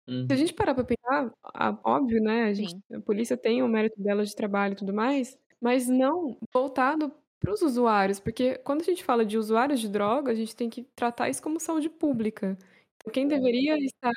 [0.07, 0.27] Uhum.
[0.27, 2.43] Se a gente parar pra pensar, a- óbvio, né?
[2.45, 6.37] A, gente, a polícia tem o mérito dela de trabalho e tudo mais, mas não
[6.53, 10.55] voltado para os usuários, porque quando a gente fala de usuários de droga, a gente
[10.55, 12.57] tem que tratar isso como saúde pública.
[13.01, 14.11] Então, Quem deveria estar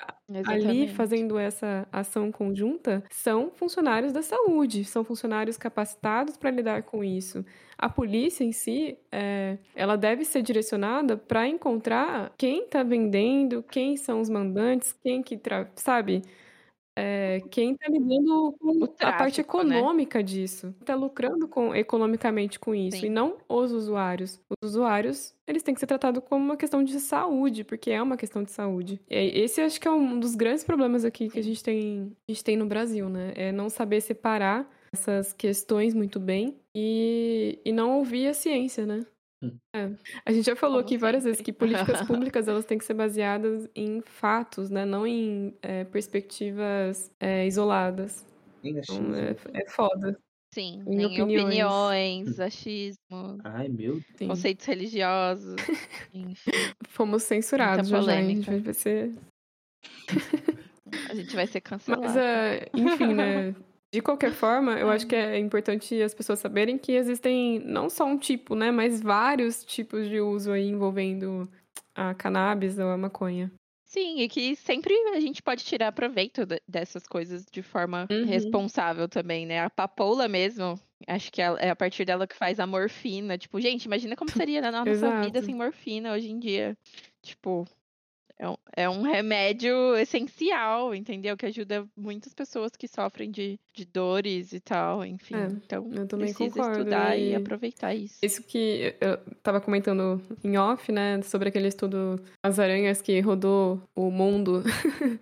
[0.44, 0.88] ali Exatamente.
[0.88, 7.44] fazendo essa ação conjunta são funcionários da saúde, são funcionários capacitados para lidar com isso.
[7.78, 13.96] A polícia em si, é, ela deve ser direcionada para encontrar quem está vendendo, quem
[13.96, 15.40] são os mandantes, quem que,
[15.76, 16.22] sabe?
[16.96, 19.40] É, quem está lidando com a parte né?
[19.40, 23.06] econômica disso, está lucrando com, economicamente com isso, Sim.
[23.06, 24.38] e não os usuários.
[24.62, 28.16] Os usuários, eles têm que ser tratados como uma questão de saúde, porque é uma
[28.16, 29.00] questão de saúde.
[29.08, 32.44] Esse acho que é um dos grandes problemas aqui que a gente tem, a gente
[32.44, 33.32] tem no Brasil, né?
[33.36, 39.06] É não saber separar essas questões muito bem e, e não ouvir a ciência, né?
[39.42, 39.58] Hum.
[39.74, 39.90] É.
[40.24, 41.52] A gente já falou Como aqui várias vezes sempre.
[41.52, 44.84] que políticas públicas elas têm que ser baseadas em fatos, né?
[44.84, 48.24] Não em é, perspectivas é, isoladas.
[48.62, 50.16] Então, é, é foda.
[50.54, 51.44] Sim, Em nem opiniões.
[51.44, 54.28] opiniões, achismo, Ai, meu Deus.
[54.28, 55.56] Conceitos religiosos,
[56.12, 56.50] enfim.
[56.88, 58.18] Fomos censurados já, já.
[58.18, 59.14] A gente vai ser
[61.08, 62.02] A gente vai ser cancelado.
[62.02, 63.54] Mas, é, enfim, né?
[63.92, 68.06] De qualquer forma, eu acho que é importante as pessoas saberem que existem não só
[68.06, 71.46] um tipo, né, mas vários tipos de uso aí envolvendo
[71.94, 73.52] a cannabis ou a maconha.
[73.84, 78.24] Sim, e que sempre a gente pode tirar proveito dessas coisas de forma uhum.
[78.24, 79.60] responsável também, né?
[79.60, 83.36] A papoula mesmo, acho que é a partir dela que faz a morfina.
[83.36, 86.74] Tipo, gente, imagina como seria na nossa vida sem morfina hoje em dia.
[87.20, 87.66] Tipo,
[88.42, 91.36] é um, é um remédio essencial, entendeu?
[91.36, 95.36] Que ajuda muitas pessoas que sofrem de, de dores e tal, enfim.
[95.36, 96.78] É, então, eu também precisa concordo.
[96.80, 97.30] estudar e...
[97.30, 97.34] e...
[97.36, 98.18] aproveitar isso.
[98.20, 101.22] Isso que eu tava comentando em off, né?
[101.22, 104.64] Sobre aquele estudo As Aranhas que rodou o mundo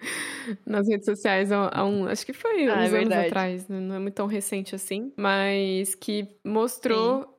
[0.65, 2.07] nas redes sociais há um...
[2.07, 3.79] Acho que foi ah, é uns é anos atrás, né?
[3.81, 5.13] não é muito tão recente assim.
[5.19, 7.39] Mas que mostrou...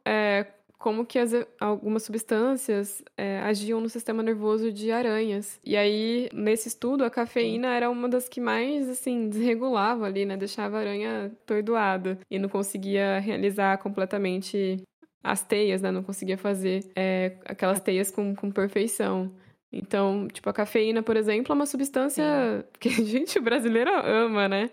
[0.82, 5.60] É, como que as, algumas substâncias é, agiam no sistema nervoso de aranhas.
[5.64, 10.36] E aí, nesse estudo, a cafeína era uma das que mais, assim, desregulava ali, né?
[10.36, 14.82] Deixava a aranha tordoada e não conseguia realizar completamente
[15.24, 15.92] as teias, né?
[15.92, 19.32] Não conseguia fazer é, aquelas teias com, com perfeição.
[19.72, 22.66] Então, tipo, a cafeína, por exemplo, é uma substância Sim.
[22.80, 24.70] que a gente, o brasileiro, ama, né?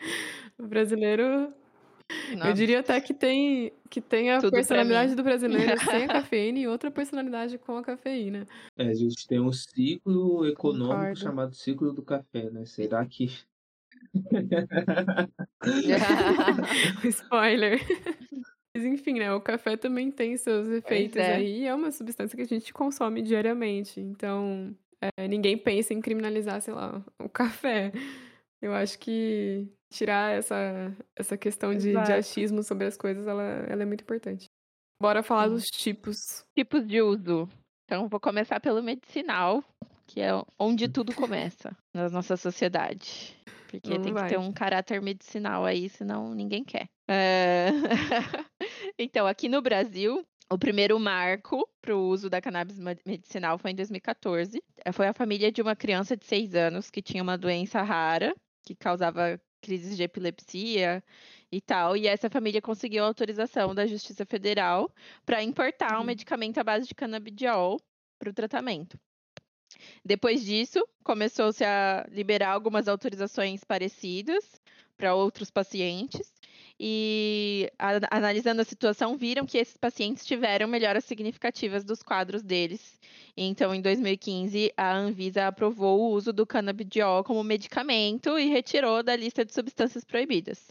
[0.59, 1.53] O brasileiro
[2.51, 6.59] Eu diria até que tem, que tem a Tudo personalidade do brasileiro sem a cafeína
[6.59, 8.47] e outra personalidade com a cafeína.
[8.77, 11.19] É, a gente tem um ciclo econômico Concordo.
[11.19, 12.65] chamado ciclo do café, né?
[12.65, 13.31] Será que.
[17.05, 17.81] Spoiler.
[18.75, 19.33] Mas enfim, né?
[19.33, 21.35] O café também tem seus efeitos é.
[21.35, 21.67] aí.
[21.67, 24.01] É uma substância que a gente consome diariamente.
[24.01, 27.93] Então, é, ninguém pensa em criminalizar, sei lá, o café.
[28.61, 33.83] Eu acho que tirar essa, essa questão de, de achismo sobre as coisas, ela, ela
[33.83, 34.47] é muito importante.
[35.01, 36.45] Bora falar dos tipos.
[36.57, 37.49] Tipos de uso.
[37.85, 39.63] Então, vou começar pelo medicinal,
[40.07, 43.37] que é onde tudo começa na nossa sociedade.
[43.71, 44.25] Porque Não tem vai.
[44.25, 46.89] que ter um caráter medicinal aí, senão ninguém quer.
[47.09, 47.69] É...
[48.99, 53.75] então, aqui no Brasil, o primeiro marco para o uso da cannabis medicinal foi em
[53.75, 54.63] 2014.
[54.93, 58.75] Foi a família de uma criança de 6 anos que tinha uma doença rara que
[58.75, 61.03] causava crises de epilepsia
[61.51, 61.97] e tal.
[61.97, 64.93] E essa família conseguiu autorização da Justiça Federal
[65.27, 66.05] para importar um uhum.
[66.05, 67.81] medicamento à base de canabidiol
[68.19, 68.99] para o tratamento.
[70.05, 74.61] Depois disso, começou-se a liberar algumas autorizações parecidas
[74.97, 76.38] para outros pacientes
[76.79, 82.99] e a, analisando a situação, viram que esses pacientes tiveram melhoras significativas dos quadros deles.
[83.37, 89.17] Então, em 2015, a Anvisa aprovou o uso do canabidiol como medicamento e retirou da
[89.17, 90.69] lista de substâncias proibidas.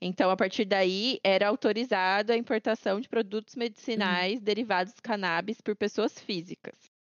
[0.00, 4.44] Então, a partir daí, era autorizada a importação de produtos medicinais uhum.
[4.44, 6.97] derivados de cannabis por pessoas físicas.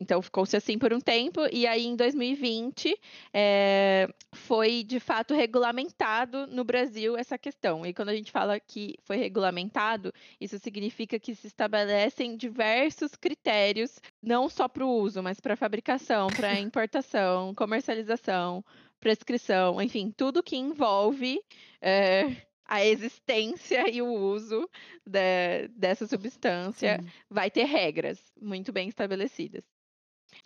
[0.00, 2.98] Então ficou-se assim por um tempo, e aí em 2020
[3.32, 7.86] é, eh, foi de fato regulamentado no Brasil essa questão.
[7.86, 14.00] E quando a gente fala que foi regulamentado, isso significa que se estabelecem diversos critérios,
[14.22, 18.64] não só para o uso, mas para fabricação, para importação, comercialização,
[18.98, 21.40] prescrição, enfim, tudo que envolve.
[21.80, 22.24] É,
[22.66, 24.68] a existência e o uso
[25.06, 27.08] de, dessa substância Sim.
[27.28, 29.73] vai ter regras muito bem estabelecidas.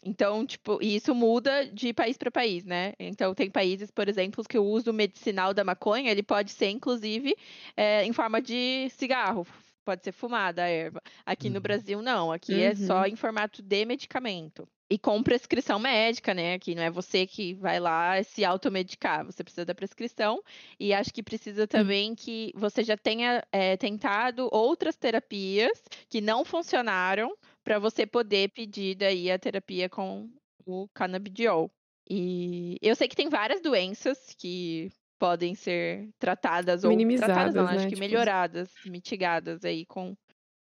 [0.05, 2.93] Então, tipo, e isso muda de país para país, né?
[2.99, 7.37] Então, tem países, por exemplo, que o uso medicinal da maconha, ele pode ser, inclusive,
[7.77, 9.47] é, em forma de cigarro,
[9.89, 11.03] pode ser fumada a erva.
[11.25, 11.55] Aqui uhum.
[11.55, 12.31] no Brasil, não.
[12.31, 12.61] Aqui uhum.
[12.61, 13.07] é só uhum.
[13.07, 14.69] em formato de medicamento.
[14.91, 16.55] E com prescrição médica, né?
[16.55, 20.43] Aqui não é você que vai lá se automedicar, você precisa da prescrição.
[20.79, 26.45] E acho que precisa também que você já tenha é, tentado outras terapias que não
[26.45, 27.35] funcionaram
[27.69, 30.27] para você poder pedir daí a terapia com
[30.65, 31.71] o canabidiol.
[32.09, 37.67] E eu sei que tem várias doenças que podem ser tratadas ou minimizadas, tratadas, não,
[37.67, 37.73] né?
[37.73, 38.01] acho que tipo...
[38.01, 40.17] melhoradas, mitigadas aí com,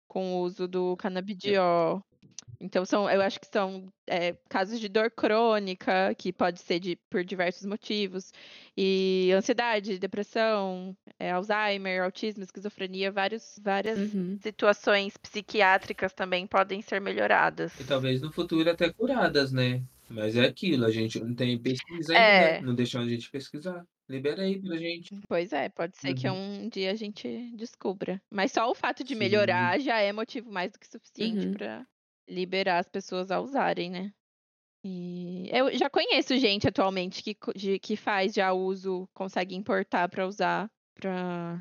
[0.07, 2.03] com o uso do canabidiol.
[2.59, 6.97] Então, são, eu acho que são é, casos de dor crônica, que pode ser de,
[7.09, 8.31] por diversos motivos,
[8.77, 14.37] e ansiedade, depressão, é, Alzheimer, autismo, esquizofrenia, vários, várias uhum.
[14.41, 17.79] situações psiquiátricas também podem ser melhoradas.
[17.79, 19.81] E talvez no futuro até curadas, né?
[20.09, 22.61] Mas é aquilo, a gente não tem pesquisa ainda, é.
[22.61, 23.85] não deixam a gente pesquisar.
[24.07, 25.19] Libera aí pra gente.
[25.27, 26.15] Pois é, pode ser uhum.
[26.15, 28.21] que um dia a gente descubra.
[28.29, 29.19] Mas só o fato de Sim.
[29.19, 31.53] melhorar já é motivo mais do que suficiente uhum.
[31.53, 31.87] para
[32.27, 34.11] liberar as pessoas a usarem, né?
[34.83, 40.27] E eu já conheço gente atualmente que, de, que faz já uso, consegue importar para
[40.27, 41.59] usar para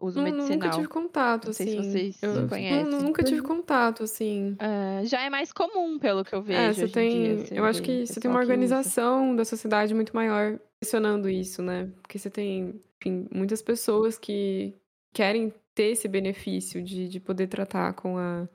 [0.00, 0.50] uso medicinal.
[0.50, 1.64] Nunca tive contato, não assim.
[1.64, 2.84] Sei se vocês eu, conhecem.
[2.84, 4.52] Nunca tive contato, assim.
[4.52, 6.60] Uh, já é mais comum, pelo que eu é, vejo.
[6.60, 7.36] É, você tem.
[7.44, 11.90] Dia, eu acho que você tem uma organização da sociedade muito maior pressionando isso, né?
[12.02, 14.74] Porque você tem enfim, muitas pessoas que
[15.12, 18.48] querem ter esse benefício de, de poder tratar com a,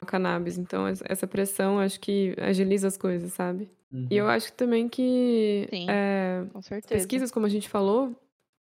[0.00, 0.58] a cannabis.
[0.58, 3.70] Então, essa pressão acho que agiliza as coisas, sabe?
[3.92, 4.06] Uhum.
[4.10, 4.30] E eu uhum.
[4.30, 6.94] acho também que Sim, é, com certeza.
[6.94, 8.14] pesquisas, como a gente falou,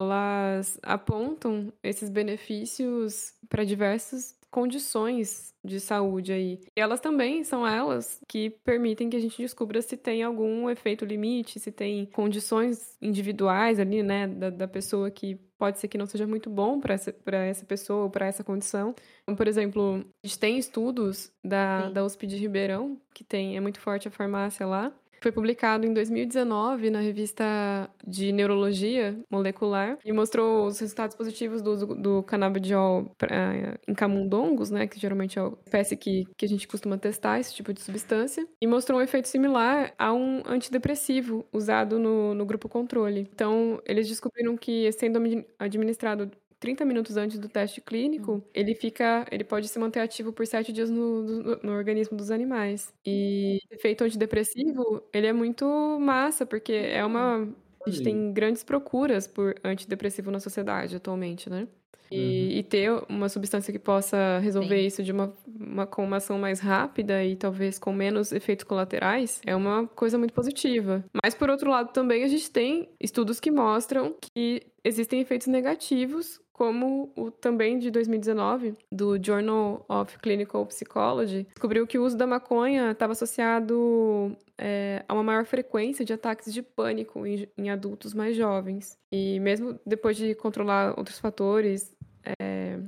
[0.00, 6.60] elas apontam esses benefícios para diversas condições de saúde aí.
[6.76, 11.06] E elas também são elas que permitem que a gente descubra se tem algum efeito
[11.06, 16.06] limite, se tem condições individuais ali, né, da, da pessoa que pode ser que não
[16.06, 18.94] seja muito bom para essa, essa pessoa ou para essa condição.
[19.22, 23.60] Então, por exemplo, a gente tem estudos da, da USP de Ribeirão, que tem, é
[23.60, 24.92] muito forte a farmácia lá,
[25.22, 31.70] foi publicado em 2019 na revista de Neurologia Molecular e mostrou os resultados positivos do
[31.70, 36.48] uso do canabidiol pra, em camundongos, né, que geralmente é a espécie que, que a
[36.48, 41.46] gente costuma testar esse tipo de substância, e mostrou um efeito similar a um antidepressivo
[41.52, 43.28] usado no, no grupo controle.
[43.32, 45.20] Então, eles descobriram que sendo
[45.58, 46.30] administrado
[46.62, 48.42] 30 minutos antes do teste clínico, uhum.
[48.54, 52.30] ele fica, ele pode se manter ativo por 7 dias no, no, no organismo dos
[52.30, 52.94] animais.
[53.04, 55.66] E efeito antidepressivo, ele é muito
[55.98, 57.48] massa, porque é uma
[57.84, 61.66] a gente tem grandes procuras por antidepressivo na sociedade atualmente, né?
[62.12, 62.58] E, uhum.
[62.58, 64.86] e, ter uma substância que possa resolver Sim.
[64.86, 69.40] isso de uma, uma, com uma ação mais rápida e talvez com menos efeitos colaterais
[69.46, 71.02] é uma coisa muito positiva.
[71.24, 76.38] Mas, por outro lado, também a gente tem estudos que mostram que existem efeitos negativos
[76.52, 82.26] como o também de 2019, do Journal of Clinical Psychology, descobriu que o uso da
[82.26, 88.14] maconha estava associado é, a uma maior frequência de ataques de pânico em, em, adultos
[88.14, 88.96] mais jovens.
[89.10, 92.78] E mesmo depois de controlar outros fatores é,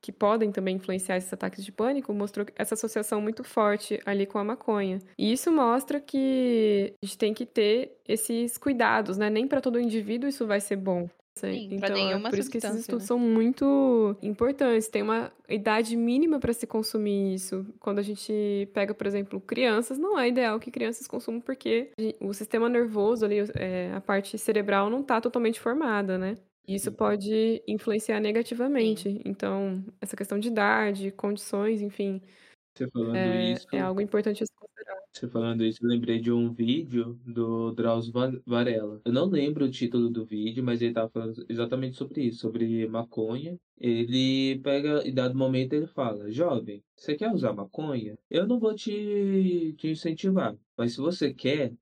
[0.00, 4.38] que podem também influenciar esses ataques de pânico, mostrou essa associação muito forte ali com
[4.38, 5.00] a maconha.
[5.18, 9.28] E isso mostra que a gente tem que ter esses cuidados, né?
[9.28, 11.08] Nem para todo indivíduo isso vai ser bom.
[11.38, 13.08] Sim, então, é por isso que esses estudos né?
[13.08, 14.88] são muito importantes.
[14.88, 17.66] Tem uma idade mínima para se consumir isso.
[17.78, 22.32] Quando a gente pega, por exemplo, crianças, não é ideal que crianças consumam porque o
[22.32, 26.38] sistema nervoso ali, é, a parte cerebral não está totalmente formada, né?
[26.66, 29.10] Isso pode influenciar negativamente.
[29.10, 29.20] Sim.
[29.24, 32.20] Então, essa questão de idade, condições, enfim,
[32.76, 34.98] Você falando é, isso, é algo importante a se considerar.
[35.10, 38.12] Você falando isso, eu lembrei de um vídeo do Drauzio
[38.44, 39.00] Varela.
[39.02, 42.86] Eu não lembro o título do vídeo, mas ele tava falando exatamente sobre isso, sobre
[42.86, 43.58] maconha.
[43.78, 48.18] Ele pega e dado momento ele fala: Jovem, você quer usar maconha?
[48.28, 51.72] Eu não vou te, te incentivar, mas se você quer,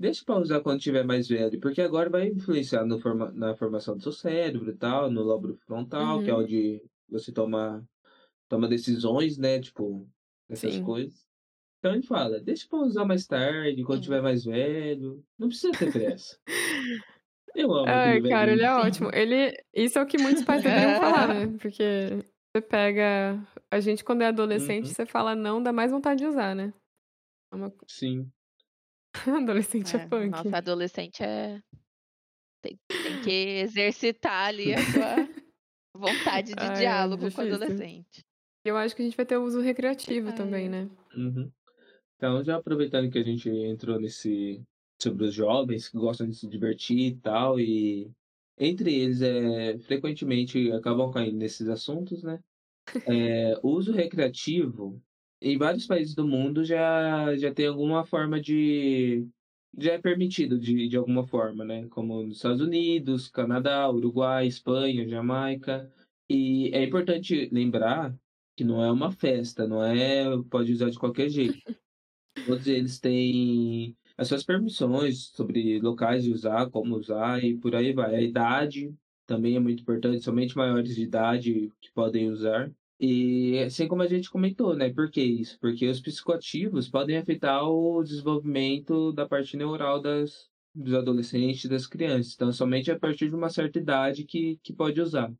[0.00, 4.02] deixa para usar quando tiver mais velho, porque agora vai influenciar forma, na formação do
[4.02, 6.24] seu cérebro e tal, no lóbulo frontal, uhum.
[6.24, 6.40] que é uhum.
[6.40, 7.86] onde você toma,
[8.48, 9.60] toma decisões, né?
[9.60, 10.08] Tipo,
[10.48, 10.84] essas Sim.
[10.84, 11.24] coisas.
[11.78, 15.22] Então ele fala, deixa pra usar mais tarde, quando tiver mais velho.
[15.38, 16.38] Não precisa ter pressa.
[17.54, 19.10] Eu amo Ai, cara, ele é ótimo.
[19.12, 21.46] Ele, isso é o que muitos pais deveriam falar, né?
[21.62, 23.38] Porque você pega.
[23.70, 24.92] A gente, quando é adolescente, uhum.
[24.92, 26.74] você fala não, dá mais vontade de usar, né?
[27.52, 27.72] É uma...
[27.86, 28.28] Sim.
[29.28, 30.30] adolescente é, é punk.
[30.30, 31.60] Nossa, adolescente é.
[32.60, 35.28] Tem, tem que exercitar ali a sua
[35.94, 38.24] vontade de Ai, é diálogo é com o adolescente.
[38.64, 40.88] Eu acho que a gente vai ter o uso recreativo também, né?
[41.14, 41.50] Uhum.
[42.16, 44.62] Então, já aproveitando que a gente entrou nesse
[45.00, 48.10] sobre os jovens que gostam de se divertir e tal, e
[48.58, 52.40] entre eles é, frequentemente acabam caindo nesses assuntos, né?
[53.06, 55.02] É, o uso recreativo,
[55.42, 59.26] em vários países do mundo já, já tem alguma forma de.
[59.76, 61.86] já é permitido de, de alguma forma, né?
[61.88, 65.90] Como nos Estados Unidos, Canadá, Uruguai, Espanha, Jamaica.
[66.30, 68.16] E é importante lembrar
[68.56, 71.58] que não é uma festa, não é pode usar de qualquer jeito.
[72.46, 77.92] Todos eles têm as suas permissões sobre locais de usar, como usar e por aí
[77.92, 78.14] vai.
[78.14, 78.94] A idade
[79.26, 82.70] também é muito importante, somente maiores de idade que podem usar.
[83.00, 84.92] E assim como a gente comentou, né?
[84.92, 85.58] Por que isso?
[85.60, 91.86] Porque os psicoativos podem afetar o desenvolvimento da parte neural das, dos adolescentes e das
[91.86, 92.34] crianças.
[92.34, 95.32] Então, somente a partir de uma certa idade que, que pode usar.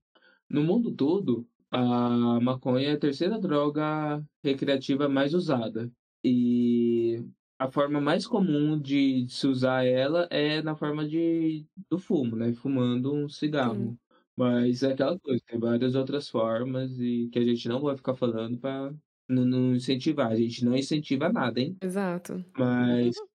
[0.49, 5.91] No mundo todo, a maconha é a terceira droga recreativa mais usada.
[6.23, 7.23] E
[7.59, 12.53] a forma mais comum de se usar ela é na forma de do fumo, né?
[12.53, 13.75] Fumando um cigarro.
[13.75, 13.99] Sim.
[14.37, 18.15] Mas é aquela coisa, tem várias outras formas e que a gente não vai ficar
[18.15, 18.93] falando para
[19.29, 20.31] não, não, incentivar.
[20.31, 21.77] A gente não incentiva nada, hein?
[21.81, 22.45] Exato.
[22.57, 23.15] Mas,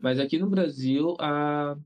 [0.00, 1.76] mas aqui no Brasil, a,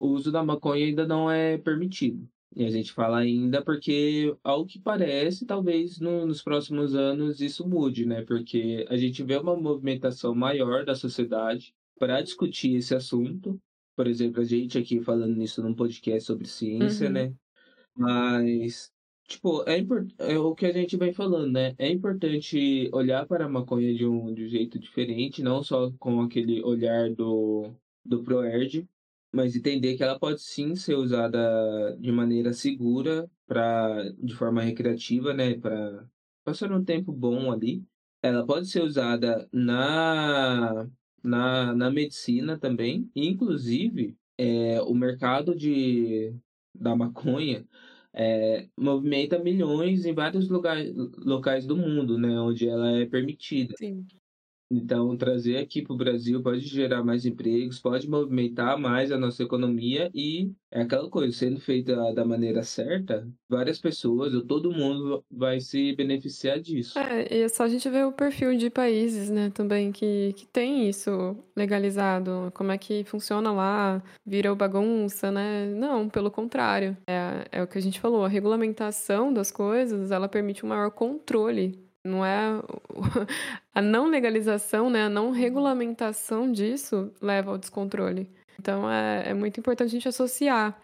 [0.00, 2.28] o uso da maconha ainda não é permitido.
[2.58, 7.64] E a gente fala ainda porque, ao que parece, talvez no, nos próximos anos isso
[7.68, 8.22] mude, né?
[8.22, 13.60] Porque a gente vê uma movimentação maior da sociedade para discutir esse assunto.
[13.94, 17.12] Por exemplo, a gente aqui falando nisso num podcast sobre ciência, uhum.
[17.12, 17.34] né?
[17.96, 18.90] Mas,
[19.28, 20.10] tipo, é, import...
[20.18, 21.76] é o que a gente vem falando, né?
[21.78, 26.22] É importante olhar para a maconha de um, de um jeito diferente, não só com
[26.22, 27.70] aquele olhar do,
[28.04, 28.84] do ProErd,
[29.32, 35.32] mas entender que ela pode sim ser usada de maneira segura, pra, de forma recreativa,
[35.34, 35.54] né?
[35.58, 36.06] Para
[36.44, 37.84] passar um tempo bom ali.
[38.22, 40.88] Ela pode ser usada na,
[41.22, 43.10] na, na medicina também.
[43.14, 46.34] Inclusive, é, o mercado de,
[46.74, 47.66] da maconha
[48.12, 52.40] é, movimenta milhões em vários lugares, locais do mundo, né?
[52.40, 53.74] Onde ela é permitida.
[53.78, 54.04] Sim.
[54.70, 59.42] Então, trazer aqui para o Brasil pode gerar mais empregos, pode movimentar mais a nossa
[59.42, 65.24] economia e é aquela coisa, sendo feita da maneira certa, várias pessoas ou todo mundo
[65.30, 66.98] vai se beneficiar disso.
[66.98, 70.46] É, e é só a gente ver o perfil de países, né, também, que, que
[70.46, 75.66] tem isso legalizado, como é que funciona lá, vira bagunça, né?
[75.66, 76.96] Não, pelo contrário.
[77.08, 80.90] É, é o que a gente falou, a regulamentação das coisas, ela permite um maior
[80.90, 82.38] controle não é
[83.74, 88.28] a não legalização, né, a não regulamentação disso leva ao descontrole.
[88.58, 90.80] Então é, é muito importante a gente associar.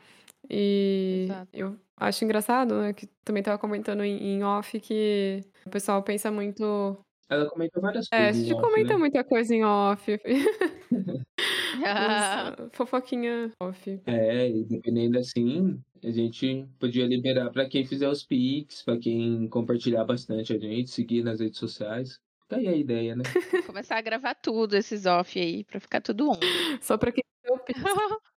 [0.48, 1.48] E Exato.
[1.52, 6.30] eu acho engraçado, né, que também estava comentando em, em, off que o pessoal pensa
[6.30, 6.96] muito.
[7.28, 8.26] Ela comenta várias coisas.
[8.26, 8.98] É, a gente off, comenta né?
[8.98, 10.20] muita coisa em off.
[12.72, 14.00] fofoquinha off.
[14.06, 20.04] É, dependendo assim, a gente podia liberar para quem fizer os pics, para quem compartilhar
[20.04, 22.20] bastante a gente, seguir nas redes sociais.
[22.48, 23.22] Tá aí a ideia, né?
[23.66, 26.38] Começar a gravar tudo esses off aí, pra ficar tudo on.
[26.82, 27.80] Só pra quem eu penso.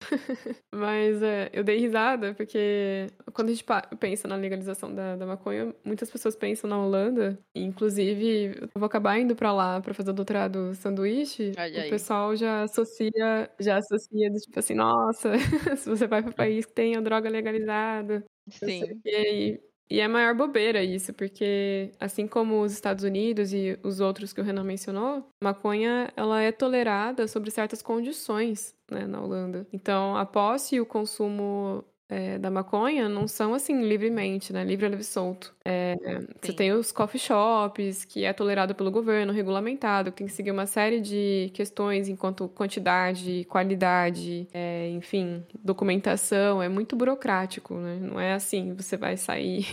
[0.74, 3.64] Mas é, eu dei risada porque quando a gente
[3.98, 7.38] pensa na legalização da, da maconha, muitas pessoas pensam na Holanda.
[7.54, 11.52] Inclusive, eu vou acabar indo pra lá pra fazer o doutorado sanduíche.
[11.58, 11.90] Olha o aí.
[11.90, 15.32] pessoal já associa, já associa do tipo assim, nossa,
[15.76, 18.24] se você vai pro país que tem a droga legalizada.
[18.50, 19.00] Sim.
[19.04, 24.00] E, e é a maior bobeira isso, porque assim como os Estados Unidos e os
[24.00, 29.66] outros que o Renan mencionou, maconha ela é tolerada sobre certas condições né, na Holanda.
[29.72, 34.64] Então, a posse e o consumo é, da maconha não são assim livremente, né?
[34.64, 35.54] Livre, livre solto.
[35.64, 35.94] É,
[36.40, 40.50] você tem os coffee shops, que é tolerado pelo governo, regulamentado, que tem que seguir
[40.50, 46.62] uma série de questões enquanto quantidade, qualidade, é, enfim, documentação.
[46.62, 47.98] É muito burocrático, né?
[48.00, 49.66] Não é assim, você vai sair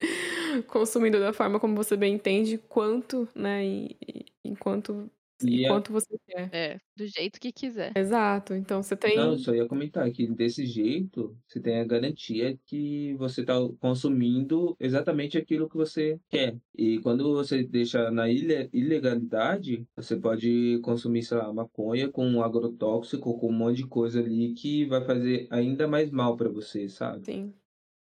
[0.66, 3.64] consumindo da forma como você bem entende, quanto, né?
[3.64, 5.08] E, e, enquanto
[5.46, 6.48] E a- enquanto você quer.
[6.52, 7.92] É, do jeito que quiser.
[7.96, 8.54] Exato.
[8.54, 9.16] Então você tem.
[9.16, 13.54] Não, eu só ia comentar que desse jeito você tem a garantia que você está
[13.80, 16.56] consumindo exatamente aquilo que você quer.
[16.76, 22.42] E quando você deixa na ile- ilegalidade, você pode consumir, sei lá, maconha com um
[22.42, 26.88] agrotóxico, com um monte de coisa ali que vai fazer ainda mais mal para você,
[26.88, 27.24] sabe?
[27.24, 27.54] Sim.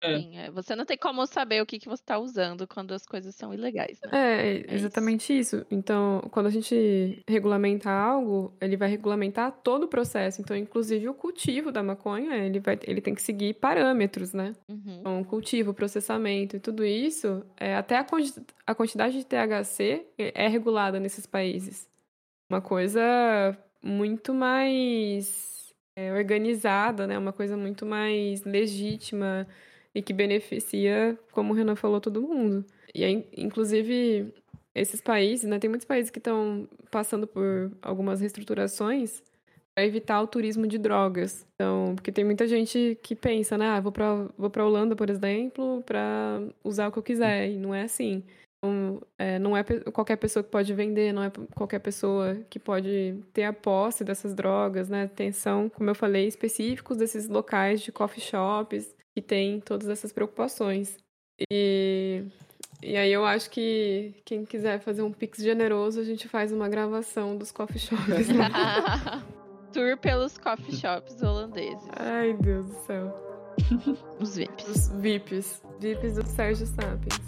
[0.03, 0.19] É.
[0.19, 0.51] Sim, é.
[0.51, 3.53] Você não tem como saber o que, que você tá usando quando as coisas são
[3.53, 4.09] ilegais, né?
[4.11, 4.73] É, isso.
[4.73, 5.65] exatamente isso.
[5.71, 10.41] Então, quando a gente regulamenta algo, ele vai regulamentar todo o processo.
[10.41, 14.53] Então, inclusive o cultivo da maconha, ele, vai, ele tem que seguir parâmetros, né?
[14.67, 14.97] Uhum.
[14.99, 18.05] Então, o cultivo, processamento e tudo isso, é, até a,
[18.67, 21.87] a quantidade de THC é regulada nesses países.
[22.49, 27.17] Uma coisa muito mais é, organizada, né?
[27.17, 29.47] Uma coisa muito mais legítima
[29.95, 32.65] e que beneficia, como o Renan falou, todo mundo.
[32.93, 34.33] E aí, inclusive,
[34.73, 35.59] esses países, né?
[35.59, 39.21] Tem muitos países que estão passando por algumas reestruturações
[39.75, 41.45] para evitar o turismo de drogas.
[41.55, 43.67] Então, porque tem muita gente que pensa, né?
[43.67, 47.49] Ah, vou para vou para Holanda, por exemplo, para usar o que eu quiser.
[47.49, 48.23] E não é assim.
[48.63, 53.19] Então, é, não é qualquer pessoa que pode vender, não é qualquer pessoa que pode
[53.33, 55.03] ter a posse dessas drogas, né?
[55.03, 60.97] Atenção, como eu falei, específicos desses locais de coffee shops que tem todas essas preocupações.
[61.51, 62.23] E,
[62.81, 66.67] e aí eu acho que quem quiser fazer um pix generoso, a gente faz uma
[66.67, 69.23] gravação dos coffee shops lá.
[69.71, 71.87] Tour pelos coffee shops holandeses.
[71.95, 73.33] Ai, Deus do céu.
[74.19, 74.67] Os VIPs.
[74.67, 75.63] Os VIPs.
[75.79, 77.19] VIPs do Sérgio Sapiens.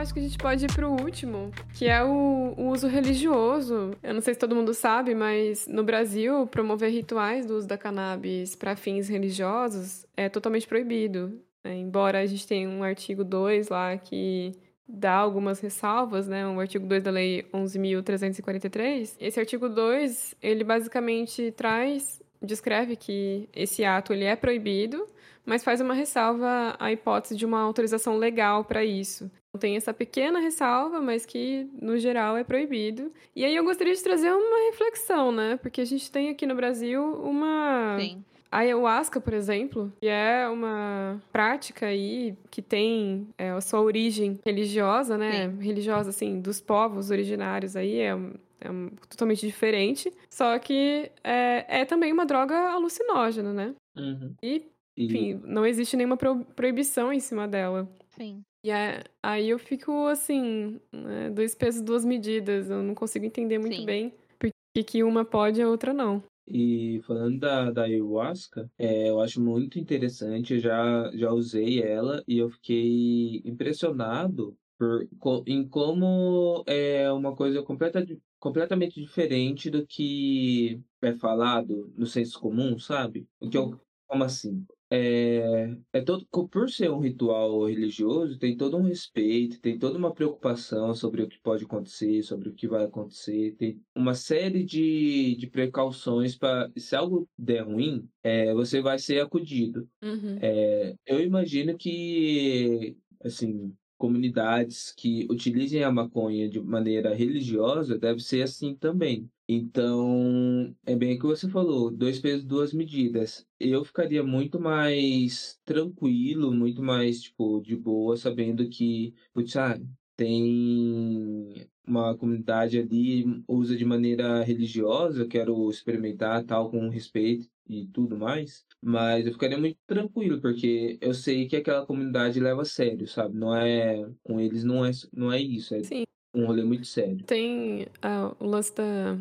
[0.00, 3.92] Acho que a gente pode ir pro último, que é o, o uso religioso.
[4.02, 7.76] Eu não sei se todo mundo sabe, mas no Brasil, promover rituais do uso da
[7.76, 11.40] cannabis para fins religiosos é totalmente proibido.
[11.62, 11.76] né?
[11.76, 14.52] Embora a gente tenha um artigo 2 lá que
[14.88, 16.46] dá algumas ressalvas, né?
[16.46, 19.16] O artigo 2 da Lei 11.343.
[19.20, 25.06] Esse artigo 2, ele basicamente traz, descreve que esse ato ele é proibido,
[25.44, 29.30] mas faz uma ressalva à hipótese de uma autorização legal para isso.
[29.58, 33.12] Tem essa pequena ressalva, mas que no geral é proibido.
[33.34, 35.56] E aí eu gostaria de trazer uma reflexão, né?
[35.60, 38.24] Porque a gente tem aqui no Brasil uma Sim.
[38.50, 44.38] a ayahuasca, por exemplo, que é uma prática aí que tem é, a sua origem
[44.44, 45.48] religiosa, né?
[45.60, 48.16] Religiosa, assim, dos povos originários aí, é,
[48.60, 50.12] é um- totalmente diferente.
[50.28, 53.74] Só que é, é também uma droga alucinógena, né?
[53.96, 54.32] Uhum.
[54.40, 54.64] E,
[54.96, 57.88] E- enfim, não existe nenhuma pro- proibição em cima dela.
[58.10, 58.42] Sim.
[58.62, 62.68] E é- aí eu fico assim, né, dois pesos, duas medidas.
[62.68, 63.86] Eu não consigo entender muito Sim.
[63.86, 64.50] bem por
[64.84, 66.22] que uma pode e a outra não.
[66.46, 72.24] E falando da, da ayahuasca, é, eu acho muito interessante, eu já, já usei ela
[72.26, 75.06] e eu fiquei impressionado por,
[75.46, 78.04] em como é uma coisa completa,
[78.38, 83.28] completamente diferente do que é falado no senso comum, sabe?
[83.38, 84.66] O que eu, como assim?
[84.92, 90.12] É, é todo, por ser um ritual religioso, tem todo um respeito, tem toda uma
[90.12, 95.36] preocupação sobre o que pode acontecer, sobre o que vai acontecer, tem uma série de,
[95.36, 99.88] de precauções para, se algo der ruim, é, você vai ser acudido.
[100.02, 100.38] Uhum.
[100.42, 108.42] É, eu imagino que, assim, comunidades que utilizem a maconha de maneira religiosa deve ser
[108.42, 109.30] assim também.
[109.46, 113.46] Então, é bem o que você falou, dois pesos, duas medidas.
[113.58, 119.78] Eu ficaria muito mais tranquilo, muito mais, tipo, de boa, sabendo que, putz, ah,
[120.20, 127.86] tem uma comunidade ali, usa de maneira religiosa, eu quero experimentar tal com respeito e
[127.86, 128.66] tudo mais.
[128.82, 133.34] Mas eu ficaria muito tranquilo, porque eu sei que aquela comunidade leva a sério, sabe?
[133.34, 134.06] Não é.
[134.22, 136.04] Com eles não é, não é isso, é Sim.
[136.34, 137.24] um rolê muito sério.
[137.24, 139.16] Tem ah, o lance da,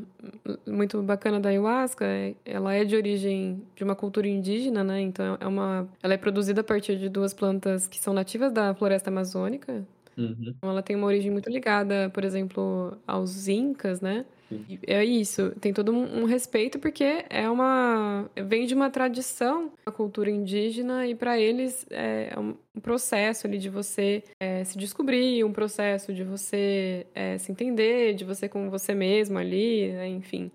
[0.67, 4.99] muito bacana da ayahuasca, é- ela é de origem de uma cultura indígena, né?
[4.99, 8.75] Então é uma, ela é produzida a partir de duas plantas que são nativas da
[8.75, 9.87] floresta amazônica.
[10.19, 10.55] Uhum.
[10.57, 14.25] Então ela tem uma origem muito ligada, por exemplo, aos incas, né?
[14.67, 19.71] E É isso, tem todo um, um respeito porque é uma vem de uma tradição,
[19.85, 24.77] uma cultura indígena e para eles é um um processo ali de você é, se
[24.77, 30.07] descobrir, um processo de você é, se entender, de você com você mesmo ali, né,
[30.07, 30.49] enfim.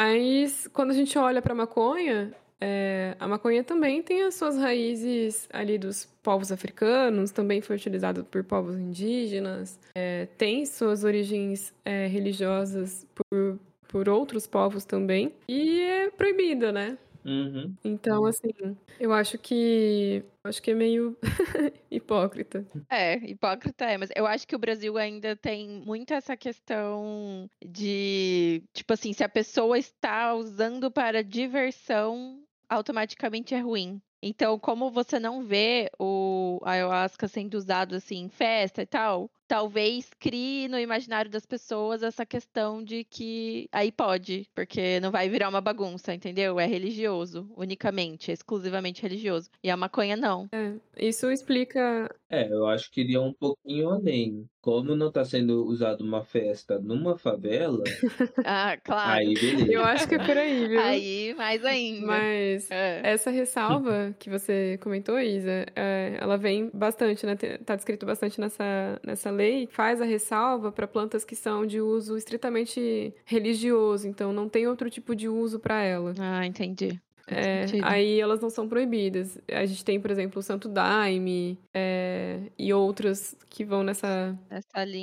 [0.00, 5.48] Mas quando a gente olha para maconha, é, a maconha também tem as suas raízes
[5.52, 12.06] ali dos povos africanos, também foi utilizado por povos indígenas, é, tem suas origens é,
[12.06, 13.58] religiosas por,
[13.88, 16.98] por outros povos também, e é proibida, né?
[17.24, 17.74] Uhum.
[17.84, 18.50] Então, assim,
[18.98, 20.24] eu acho que.
[20.42, 21.16] Acho que é meio
[21.90, 22.64] hipócrita.
[22.88, 28.62] É, hipócrita é, mas eu acho que o Brasil ainda tem muito essa questão de,
[28.72, 34.00] tipo assim, se a pessoa está usando para diversão, automaticamente é ruim.
[34.22, 40.08] Então, como você não vê o ayahuasca sendo usado assim em festa e tal, talvez
[40.16, 45.48] crie no imaginário das pessoas essa questão de que aí pode, porque não vai virar
[45.48, 46.60] uma bagunça, entendeu?
[46.60, 49.50] É religioso, unicamente, exclusivamente religioso.
[49.60, 50.48] E a maconha não.
[50.52, 52.08] É, isso explica.
[52.30, 54.48] É, eu acho que iria um pouquinho além.
[54.60, 57.82] Como não está sendo usado uma festa numa favela,
[58.44, 59.18] Ah, claro.
[59.20, 59.72] aí beleza.
[59.72, 60.80] Eu acho que é por aí, viu?
[60.80, 62.06] Aí, mais ainda.
[62.06, 63.00] Mas É.
[63.02, 67.36] essa ressalva que você comentou, Isa, é, ela vem bastante, né?
[67.64, 69.68] Tá descrito bastante nessa, nessa lei.
[69.70, 74.90] Faz a ressalva para plantas que são de uso estritamente religioso, então não tem outro
[74.90, 76.14] tipo de uso para ela.
[76.18, 77.00] Ah, entendi.
[77.30, 79.38] É, aí elas não são proibidas.
[79.52, 84.36] A gente tem, por exemplo, o Santo Daime é, e outras que vão nessa,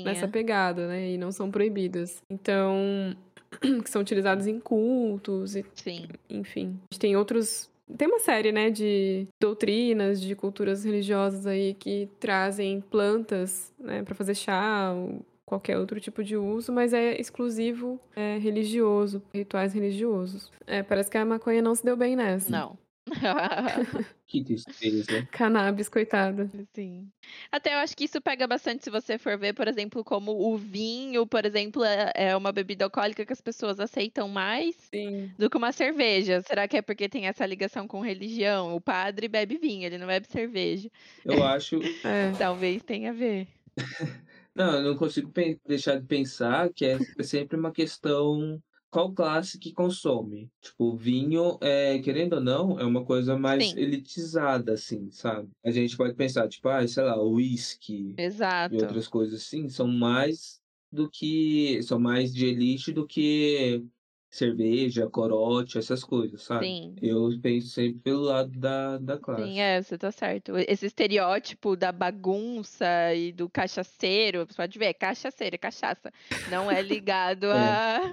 [0.04, 1.12] nessa pegada, né?
[1.12, 2.22] E não são proibidas.
[2.30, 3.16] Então,
[3.82, 6.08] que são utilizados em cultos e Sim.
[6.30, 6.80] enfim.
[6.90, 7.70] A gente tem outros.
[7.96, 14.14] Tem uma série, né, de doutrinas, de culturas religiosas aí que trazem plantas, né, para
[14.16, 20.52] fazer chá ou qualquer outro tipo de uso, mas é exclusivo é, religioso, rituais religiosos.
[20.68, 22.52] É, parece que a maconha não se deu bem nessa.
[22.52, 22.78] Não.
[24.28, 25.26] Que tristeza.
[25.32, 26.52] Cannabis, coitada.
[26.76, 27.10] Sim.
[27.50, 30.58] Até eu acho que isso pega bastante se você for ver, por exemplo, como o
[30.58, 35.34] vinho, por exemplo, é é uma bebida alcoólica que as pessoas aceitam mais Sim.
[35.38, 36.42] do que uma cerveja.
[36.42, 38.76] Será que é porque tem essa ligação com religião?
[38.76, 40.90] O padre bebe vinho, ele não bebe cerveja.
[41.24, 41.80] Eu acho.
[42.04, 42.32] É.
[42.38, 43.48] Talvez tenha a ver.
[44.56, 45.32] Não, eu não consigo
[45.68, 48.60] deixar de pensar que é sempre uma questão
[48.90, 50.50] qual classe que consome.
[50.62, 53.80] Tipo, vinho, é, querendo ou não, é uma coisa mais Sim.
[53.80, 55.50] elitizada, assim, sabe?
[55.64, 60.62] A gente pode pensar, tipo, ah, sei lá, uísque e outras coisas assim, são mais
[60.92, 61.82] do que.
[61.84, 63.84] são mais de elite do que
[64.30, 66.66] cerveja, corote, essas coisas, sabe?
[66.66, 66.96] Sim.
[67.02, 69.44] Eu penso sempre pelo lado da, da classe.
[69.44, 70.54] Sim, é, você tá certo.
[70.58, 72.86] Esse estereótipo da bagunça
[73.16, 76.12] e do cachaceiro, você pode ver, é cachaceiro, é cachaça.
[76.52, 77.58] Não é ligado É.
[77.58, 78.12] a,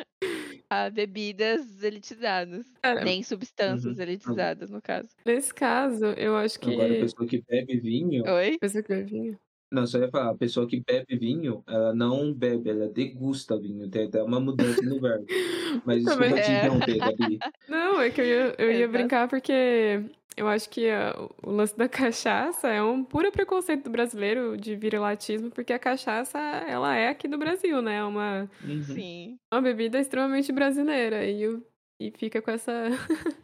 [0.87, 2.66] a bebidas elitizadas.
[2.83, 4.03] Cara, Nem substâncias Uhum.
[4.03, 5.09] elitizadas, no caso.
[5.25, 6.72] nesse caso, eu acho que.
[6.72, 8.25] Agora, a pessoa que bebe vinho.
[8.27, 8.59] Oi?
[8.59, 9.39] Pessoa que bebe vinho.
[9.72, 13.89] Não, só ia falar, a pessoa que bebe vinho, ela não bebe, ela degusta vinho.
[13.91, 15.27] Tem até uma mudança no verbo.
[15.85, 16.59] Mas Também desculpa te é.
[16.59, 17.39] interromper, Gabi.
[17.68, 18.93] Não, é que eu ia, eu ia Exato.
[18.93, 20.05] brincar porque
[20.37, 24.74] eu acho que a- o lance da cachaça é um puro preconceito do brasileiro de
[24.76, 27.97] virilatismo, porque a cachaça, ela é aqui do Brasil, né?
[27.97, 28.82] É uma, Uhum.
[28.82, 29.37] Sim.
[29.53, 31.24] uma bebida extremamente brasileira.
[31.24, 31.62] E, o-
[32.01, 32.72] e fica com essa,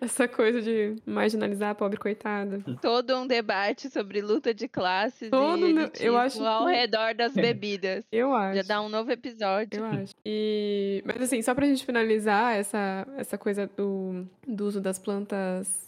[0.00, 2.60] essa coisa de marginalizar a pobre coitada.
[2.80, 6.72] Todo um debate sobre luta de classes Todo e no- eu elitismo acho ao que-
[6.72, 8.04] redor das bebidas.
[8.10, 8.56] Eu acho.
[8.56, 9.78] Já dá um novo episódio.
[9.80, 10.12] Eu acho.
[10.26, 15.81] E, mas assim, só pra gente finalizar essa, essa coisa do, do uso das plantas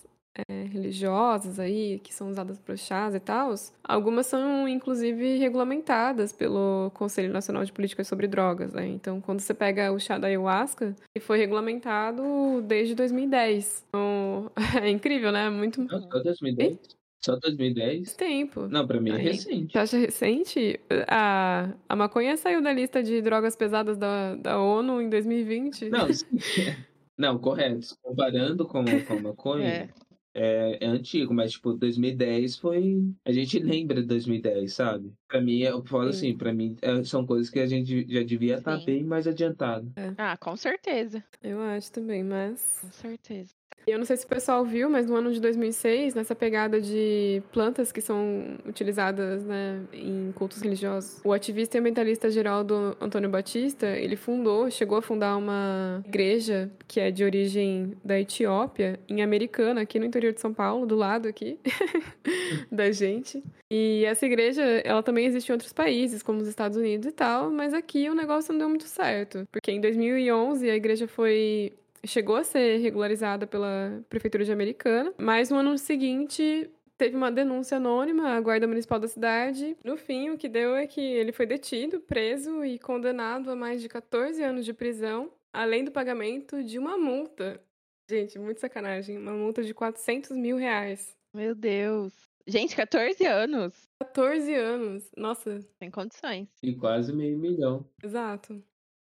[0.48, 6.90] é, religiosas aí, que são usadas para chás e tal, algumas são inclusive regulamentadas pelo
[6.94, 8.86] Conselho Nacional de Políticas sobre Drogas, né?
[8.86, 13.84] Então, quando você pega o chá da ayahuasca, ele foi regulamentado desde 2010.
[13.88, 14.50] Então,
[14.82, 15.48] é incrível, né?
[15.50, 16.78] Muito Não, só 2010?
[17.24, 18.14] Só 2010?
[18.16, 18.68] tempo.
[18.68, 19.22] Não, pra mim é Aí.
[19.22, 19.72] recente.
[19.72, 20.80] Você acha recente?
[21.08, 25.88] A, a maconha saiu da lista de drogas pesadas da, da ONU em 2020.
[25.88, 26.06] Não.
[27.16, 27.96] Não, correto.
[28.02, 29.88] Comparando com, com a maconha, é.
[30.36, 33.00] É, antigo, mas tipo, 2010 foi.
[33.24, 35.12] A gente lembra de 2010, sabe?
[35.28, 36.30] Pra mim, eu falo Sim.
[36.30, 38.84] assim, pra mim é, são coisas que a gente já devia estar Sim.
[38.84, 39.92] bem mais adiantado.
[40.18, 41.24] Ah, com certeza.
[41.40, 42.78] Eu acho também, mas.
[42.80, 43.54] Com certeza.
[43.86, 47.42] Eu não sei se o pessoal viu, mas no ano de 2006, nessa pegada de
[47.52, 53.86] plantas que são utilizadas né, em cultos religiosos, o ativista e ambientalista Geraldo Antônio Batista,
[53.86, 59.82] ele fundou, chegou a fundar uma igreja que é de origem da Etiópia, em Americana,
[59.82, 61.58] aqui no interior de São Paulo, do lado aqui
[62.70, 63.42] da gente.
[63.70, 67.50] E essa igreja, ela também existe em outros países, como os Estados Unidos e tal,
[67.50, 69.46] mas aqui o negócio não deu muito certo.
[69.50, 71.72] Porque em 2011 a igreja foi
[72.06, 77.76] chegou a ser regularizada pela Prefeitura de Americana, mas no ano seguinte teve uma denúncia
[77.76, 79.76] anônima à Guarda Municipal da cidade.
[79.84, 83.80] No fim, o que deu é que ele foi detido, preso e condenado a mais
[83.82, 87.60] de 14 anos de prisão, além do pagamento de uma multa.
[88.08, 89.16] Gente, muito sacanagem.
[89.18, 91.16] Uma multa de 400 mil reais.
[91.34, 92.12] Meu Deus.
[92.46, 93.88] Gente, 14 anos.
[93.98, 95.10] 14 anos.
[95.16, 96.46] Nossa, Sem condições.
[96.62, 97.84] E quase meio milhão.
[98.02, 98.62] exato.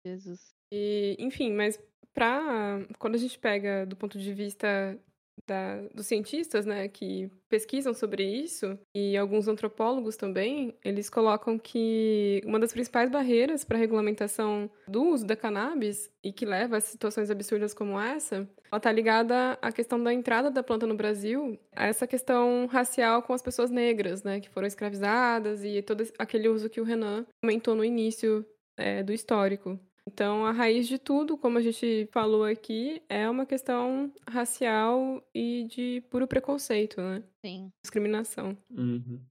[0.04, 0.54] Jesus.
[0.72, 1.78] E, enfim, mas
[2.16, 4.98] pra, quando a gente pega do ponto de vista
[5.46, 12.40] da- dos cientistas, né, que pesquisam sobre isso, e alguns antropólogos também, eles colocam que
[12.44, 16.80] uma das principais barreiras para a regulamentação do uso da cannabis, e que leva a
[16.80, 21.56] situações absurdas como essa, ela está ligada à questão da entrada da planta no Brasil,
[21.76, 26.48] a essa questão racial com as pessoas negras, né, que foram escravizadas, e todo aquele
[26.48, 28.44] uso que o Renan comentou no início
[28.78, 29.78] é, do histórico.
[30.08, 35.64] Então, a raiz de tudo, como a gente falou aqui, é uma questão racial e
[35.64, 37.24] de puro preconceito, né?
[37.44, 37.72] Sim.
[37.82, 38.56] Discriminação.
[38.70, 39.24] Uhum.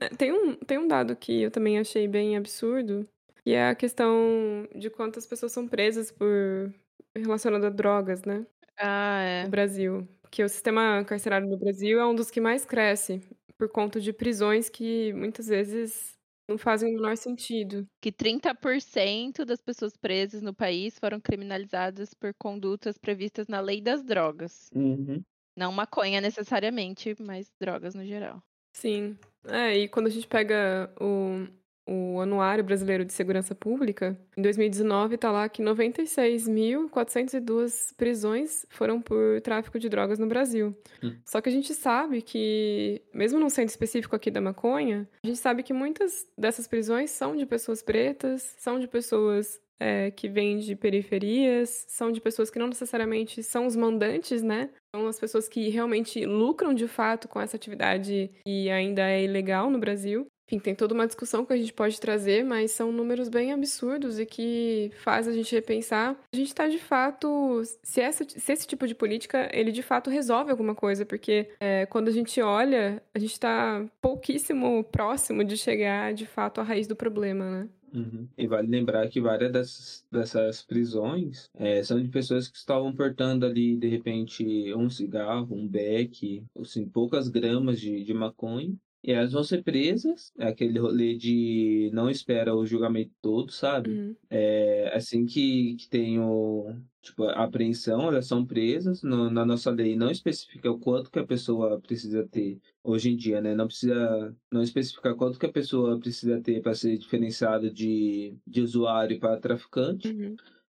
[0.00, 3.08] É, Tem um, tem um dado que eu também achei bem absurdo,
[3.44, 6.72] que é a questão de quantas pessoas são presas por
[7.16, 8.46] relacionado a drogas, né?
[8.78, 9.44] Ah, é.
[9.44, 10.08] No Brasil.
[10.30, 13.20] Que o sistema carcerário no Brasil é um dos que mais cresce
[13.56, 16.18] por conta de prisões que muitas vezes
[16.48, 17.86] não fazem o menor sentido.
[18.00, 24.02] Que 30% das pessoas presas no país foram criminalizadas por condutas previstas na lei das
[24.02, 24.68] drogas.
[24.74, 25.22] Uhum.
[25.56, 28.42] Não maconha necessariamente, mas drogas no geral.
[28.74, 29.16] Sim.
[29.44, 31.46] É, e quando a gente pega o,
[31.86, 39.40] o Anuário Brasileiro de Segurança Pública, em 2019 tá lá que 96.402 prisões foram por
[39.42, 40.76] tráfico de drogas no Brasil.
[41.02, 41.14] Hum.
[41.24, 45.38] Só que a gente sabe que, mesmo não sendo específico aqui da maconha, a gente
[45.38, 50.58] sabe que muitas dessas prisões são de pessoas pretas, são de pessoas é, que vêm
[50.58, 54.70] de periferias, são de pessoas que não necessariamente são os mandantes, né?
[54.94, 59.70] São as pessoas que realmente lucram de fato com essa atividade e ainda é ilegal
[59.70, 60.26] no Brasil.
[60.46, 64.18] Enfim, tem toda uma discussão que a gente pode trazer, mas são números bem absurdos
[64.18, 66.16] e que faz a gente repensar.
[66.32, 70.10] A gente está de fato, se, essa, se esse tipo de política, ele de fato
[70.10, 75.56] resolve alguma coisa, porque é, quando a gente olha, a gente está pouquíssimo próximo de
[75.56, 77.68] chegar de fato à raiz do problema, né?
[77.94, 78.28] Uhum.
[78.36, 83.46] E vale lembrar que várias dessas, dessas prisões é, são de pessoas que estavam portando
[83.46, 88.74] ali, de repente, um cigarro, um beck, assim, poucas gramas de, de maconha.
[89.06, 93.90] E elas vão ser presas, é aquele rolê de não espera o julgamento todo, sabe?
[93.90, 94.16] Uhum.
[94.30, 99.02] É, assim que, que tem o, tipo, a apreensão, elas são presas.
[99.02, 103.16] No- na nossa lei não especifica o quanto que a pessoa precisa ter hoje em
[103.16, 103.54] dia, né?
[103.54, 108.62] Não precisa não especificar quanto que a pessoa precisa ter para ser diferenciada de, de
[108.62, 110.08] usuário para traficante.
[110.08, 110.34] Uhum.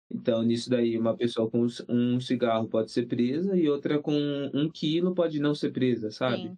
[0.10, 4.14] Então, nisso daí, uma pessoa com um cigarro pode ser presa e outra com
[4.54, 6.50] um quilo pode não ser presa, sabe?
[6.50, 6.58] Sim.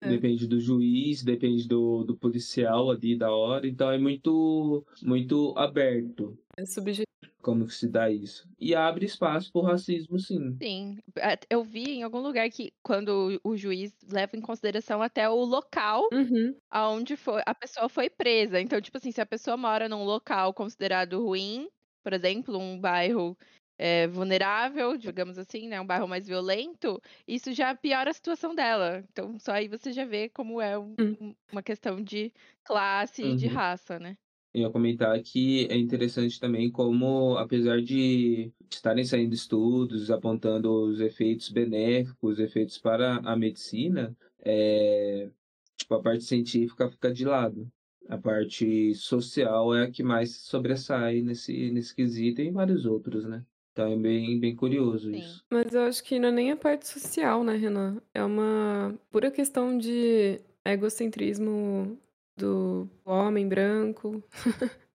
[0.00, 0.18] É.
[0.18, 3.66] Depende do juiz, depende do, do policial ali da hora.
[3.66, 7.06] Então, é muito, muito aberto É subjetivo.
[7.42, 8.48] como que se dá isso.
[8.60, 10.60] E abre espaço pro racismo, sim.
[10.62, 15.28] Sim, É, eu vi em algum lugar que quando o juiz leva em consideração até
[15.28, 16.58] o local Uhum.
[16.70, 18.60] aonde foi, a pessoa foi presa.
[18.60, 21.68] Então, tipo assim, se a pessoa mora num local considerado ruim,
[22.04, 23.36] por exemplo, um bairro
[23.78, 29.04] é, vulnerável, digamos assim, né, um bairro mais violento, isso já piora a situação dela.
[29.10, 31.18] Então, só aí você já vê como é um- Hum.
[31.20, 32.32] um- uma questão de
[32.64, 33.48] classe e de Uhum.
[33.48, 34.16] raça, né?
[34.54, 41.00] Eu ia comentar que é interessante também como, apesar de estarem saindo estudos apontando os
[41.00, 45.30] efeitos benéficos, os efeitos para a medicina, é,
[45.76, 47.70] tipo, a parte científica fica de lado.
[48.08, 53.26] A parte social é a que mais sobressai nesse, nesse quesito e em vários outros,
[53.26, 53.44] né?
[53.72, 55.18] Então é bem, bem curioso Sim.
[55.18, 55.44] isso.
[55.50, 58.00] Mas eu acho que não é nem a parte social, né, Renan?
[58.12, 61.98] É uma pura questão de egocentrismo
[62.36, 64.22] do homem branco,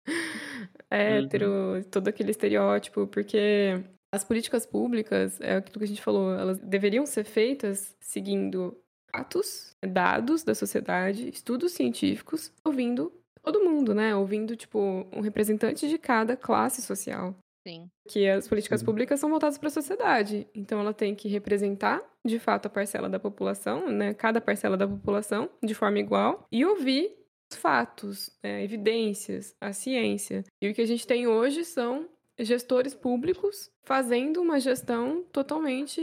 [0.91, 6.59] hétero, todo aquele estereótipo, porque as políticas públicas, é aquilo que a gente falou, elas
[6.59, 8.77] deveriam ser feitas seguindo
[9.11, 13.13] fatos, dados da sociedade, estudos científicos, ouvindo
[13.43, 14.15] todo mundo, né?
[14.15, 17.35] Ouvindo, tipo, um representante de cada classe social
[17.67, 17.91] Sim.
[18.09, 18.87] que as políticas Sim.
[18.87, 20.49] públicas são voltadas para a sociedade.
[20.55, 24.15] Então, ela tem que representar, de fato, a parcela da população, né?
[24.15, 27.17] Cada parcela da população, de forma igual, e ouvir
[27.53, 30.45] os fatos, né, evidências, a ciência.
[30.63, 32.09] E o que a gente tem hoje são
[32.39, 36.01] gestores públicos fazendo uma gestão totalmente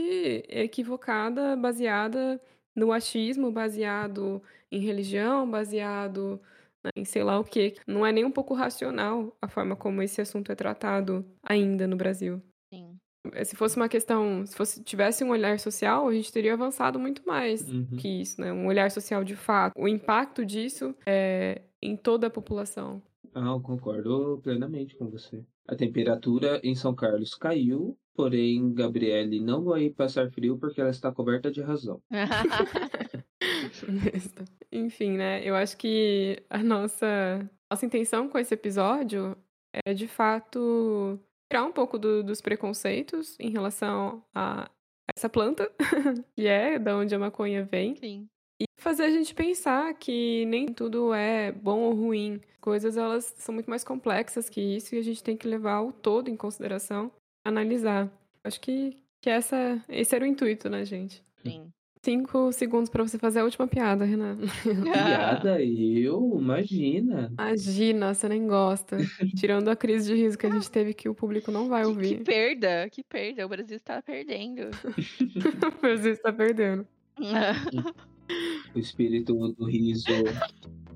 [0.48, 2.40] equivocada, baseada
[2.76, 6.40] no achismo, baseado em religião, baseado
[6.96, 7.74] em sei lá o quê.
[7.86, 11.96] Não é nem um pouco racional a forma como esse assunto é tratado ainda no
[11.96, 12.42] Brasil.
[12.72, 12.96] Sim.
[13.32, 16.98] Eh, Se fosse uma questão, se fosse tivesse um olhar social, a gente teria avançado
[16.98, 17.96] muito mais Uhum.
[17.98, 18.52] que isso, né?
[18.52, 19.74] Um olhar social de fato.
[19.80, 23.02] O impacto disso é em toda a população.
[23.34, 25.44] Ah, eu concordo plenamente com você.
[25.66, 31.12] A temperatura em São Carlos caiu, porém Gabriele não vai passar frio porque ela está
[31.12, 32.00] coberta de razão.
[34.72, 35.42] Enfim, né?
[35.44, 39.36] Eu acho que a nossa, nossa intenção com esse episódio
[39.86, 41.18] é, de fato,
[41.50, 44.70] tirar um pouco do- dos preconceitos em relação a
[45.16, 45.70] essa planta,
[46.36, 48.28] que é da onde a maconha vem, Sim.
[48.60, 52.40] e fazer a gente pensar que nem tudo é bom ou ruim.
[52.60, 55.92] Coisas, elas são muito mais complexas que isso e a gente tem que levar o
[55.92, 57.10] todo em consideração,
[57.44, 58.10] analisar.
[58.44, 61.24] Acho que, que essa, esse era o intuito, né, gente?
[61.42, 61.70] Sim.
[62.00, 64.38] Cinco segundos pra você fazer a última piada, Renan.
[64.84, 66.38] Piada, eu?
[66.40, 67.30] Imagina.
[67.32, 68.96] Imagina, você nem gosta.
[69.36, 71.88] Tirando a crise de riso que a gente teve que o público não vai Que,
[71.90, 72.22] que ouvir.
[72.24, 73.44] perda, que perda.
[73.44, 74.68] O Brasil está perdendo.
[75.76, 76.86] O Brasil está perdendo.
[78.74, 80.04] O espírito do riso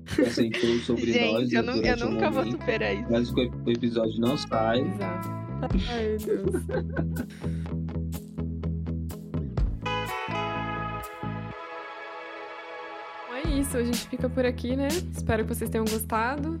[0.05, 3.07] assentou sobre nós Gente, eu, nu- eu durante um nunca vou momento, superar isso.
[3.11, 3.35] mas o
[3.65, 4.81] o episódio não sai.
[4.81, 5.29] Exato.
[5.89, 7.82] Ai, meu Deus.
[13.63, 14.89] Isso, a gente fica por aqui, né?
[14.89, 16.59] Espero que vocês tenham gostado.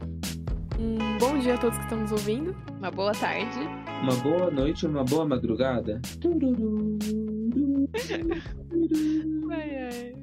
[0.79, 2.55] Um bom dia a todos que estão nos ouvindo.
[2.79, 3.59] Uma boa tarde.
[4.01, 6.01] Uma boa noite, uma boa madrugada.
[9.51, 10.15] Ai, ai.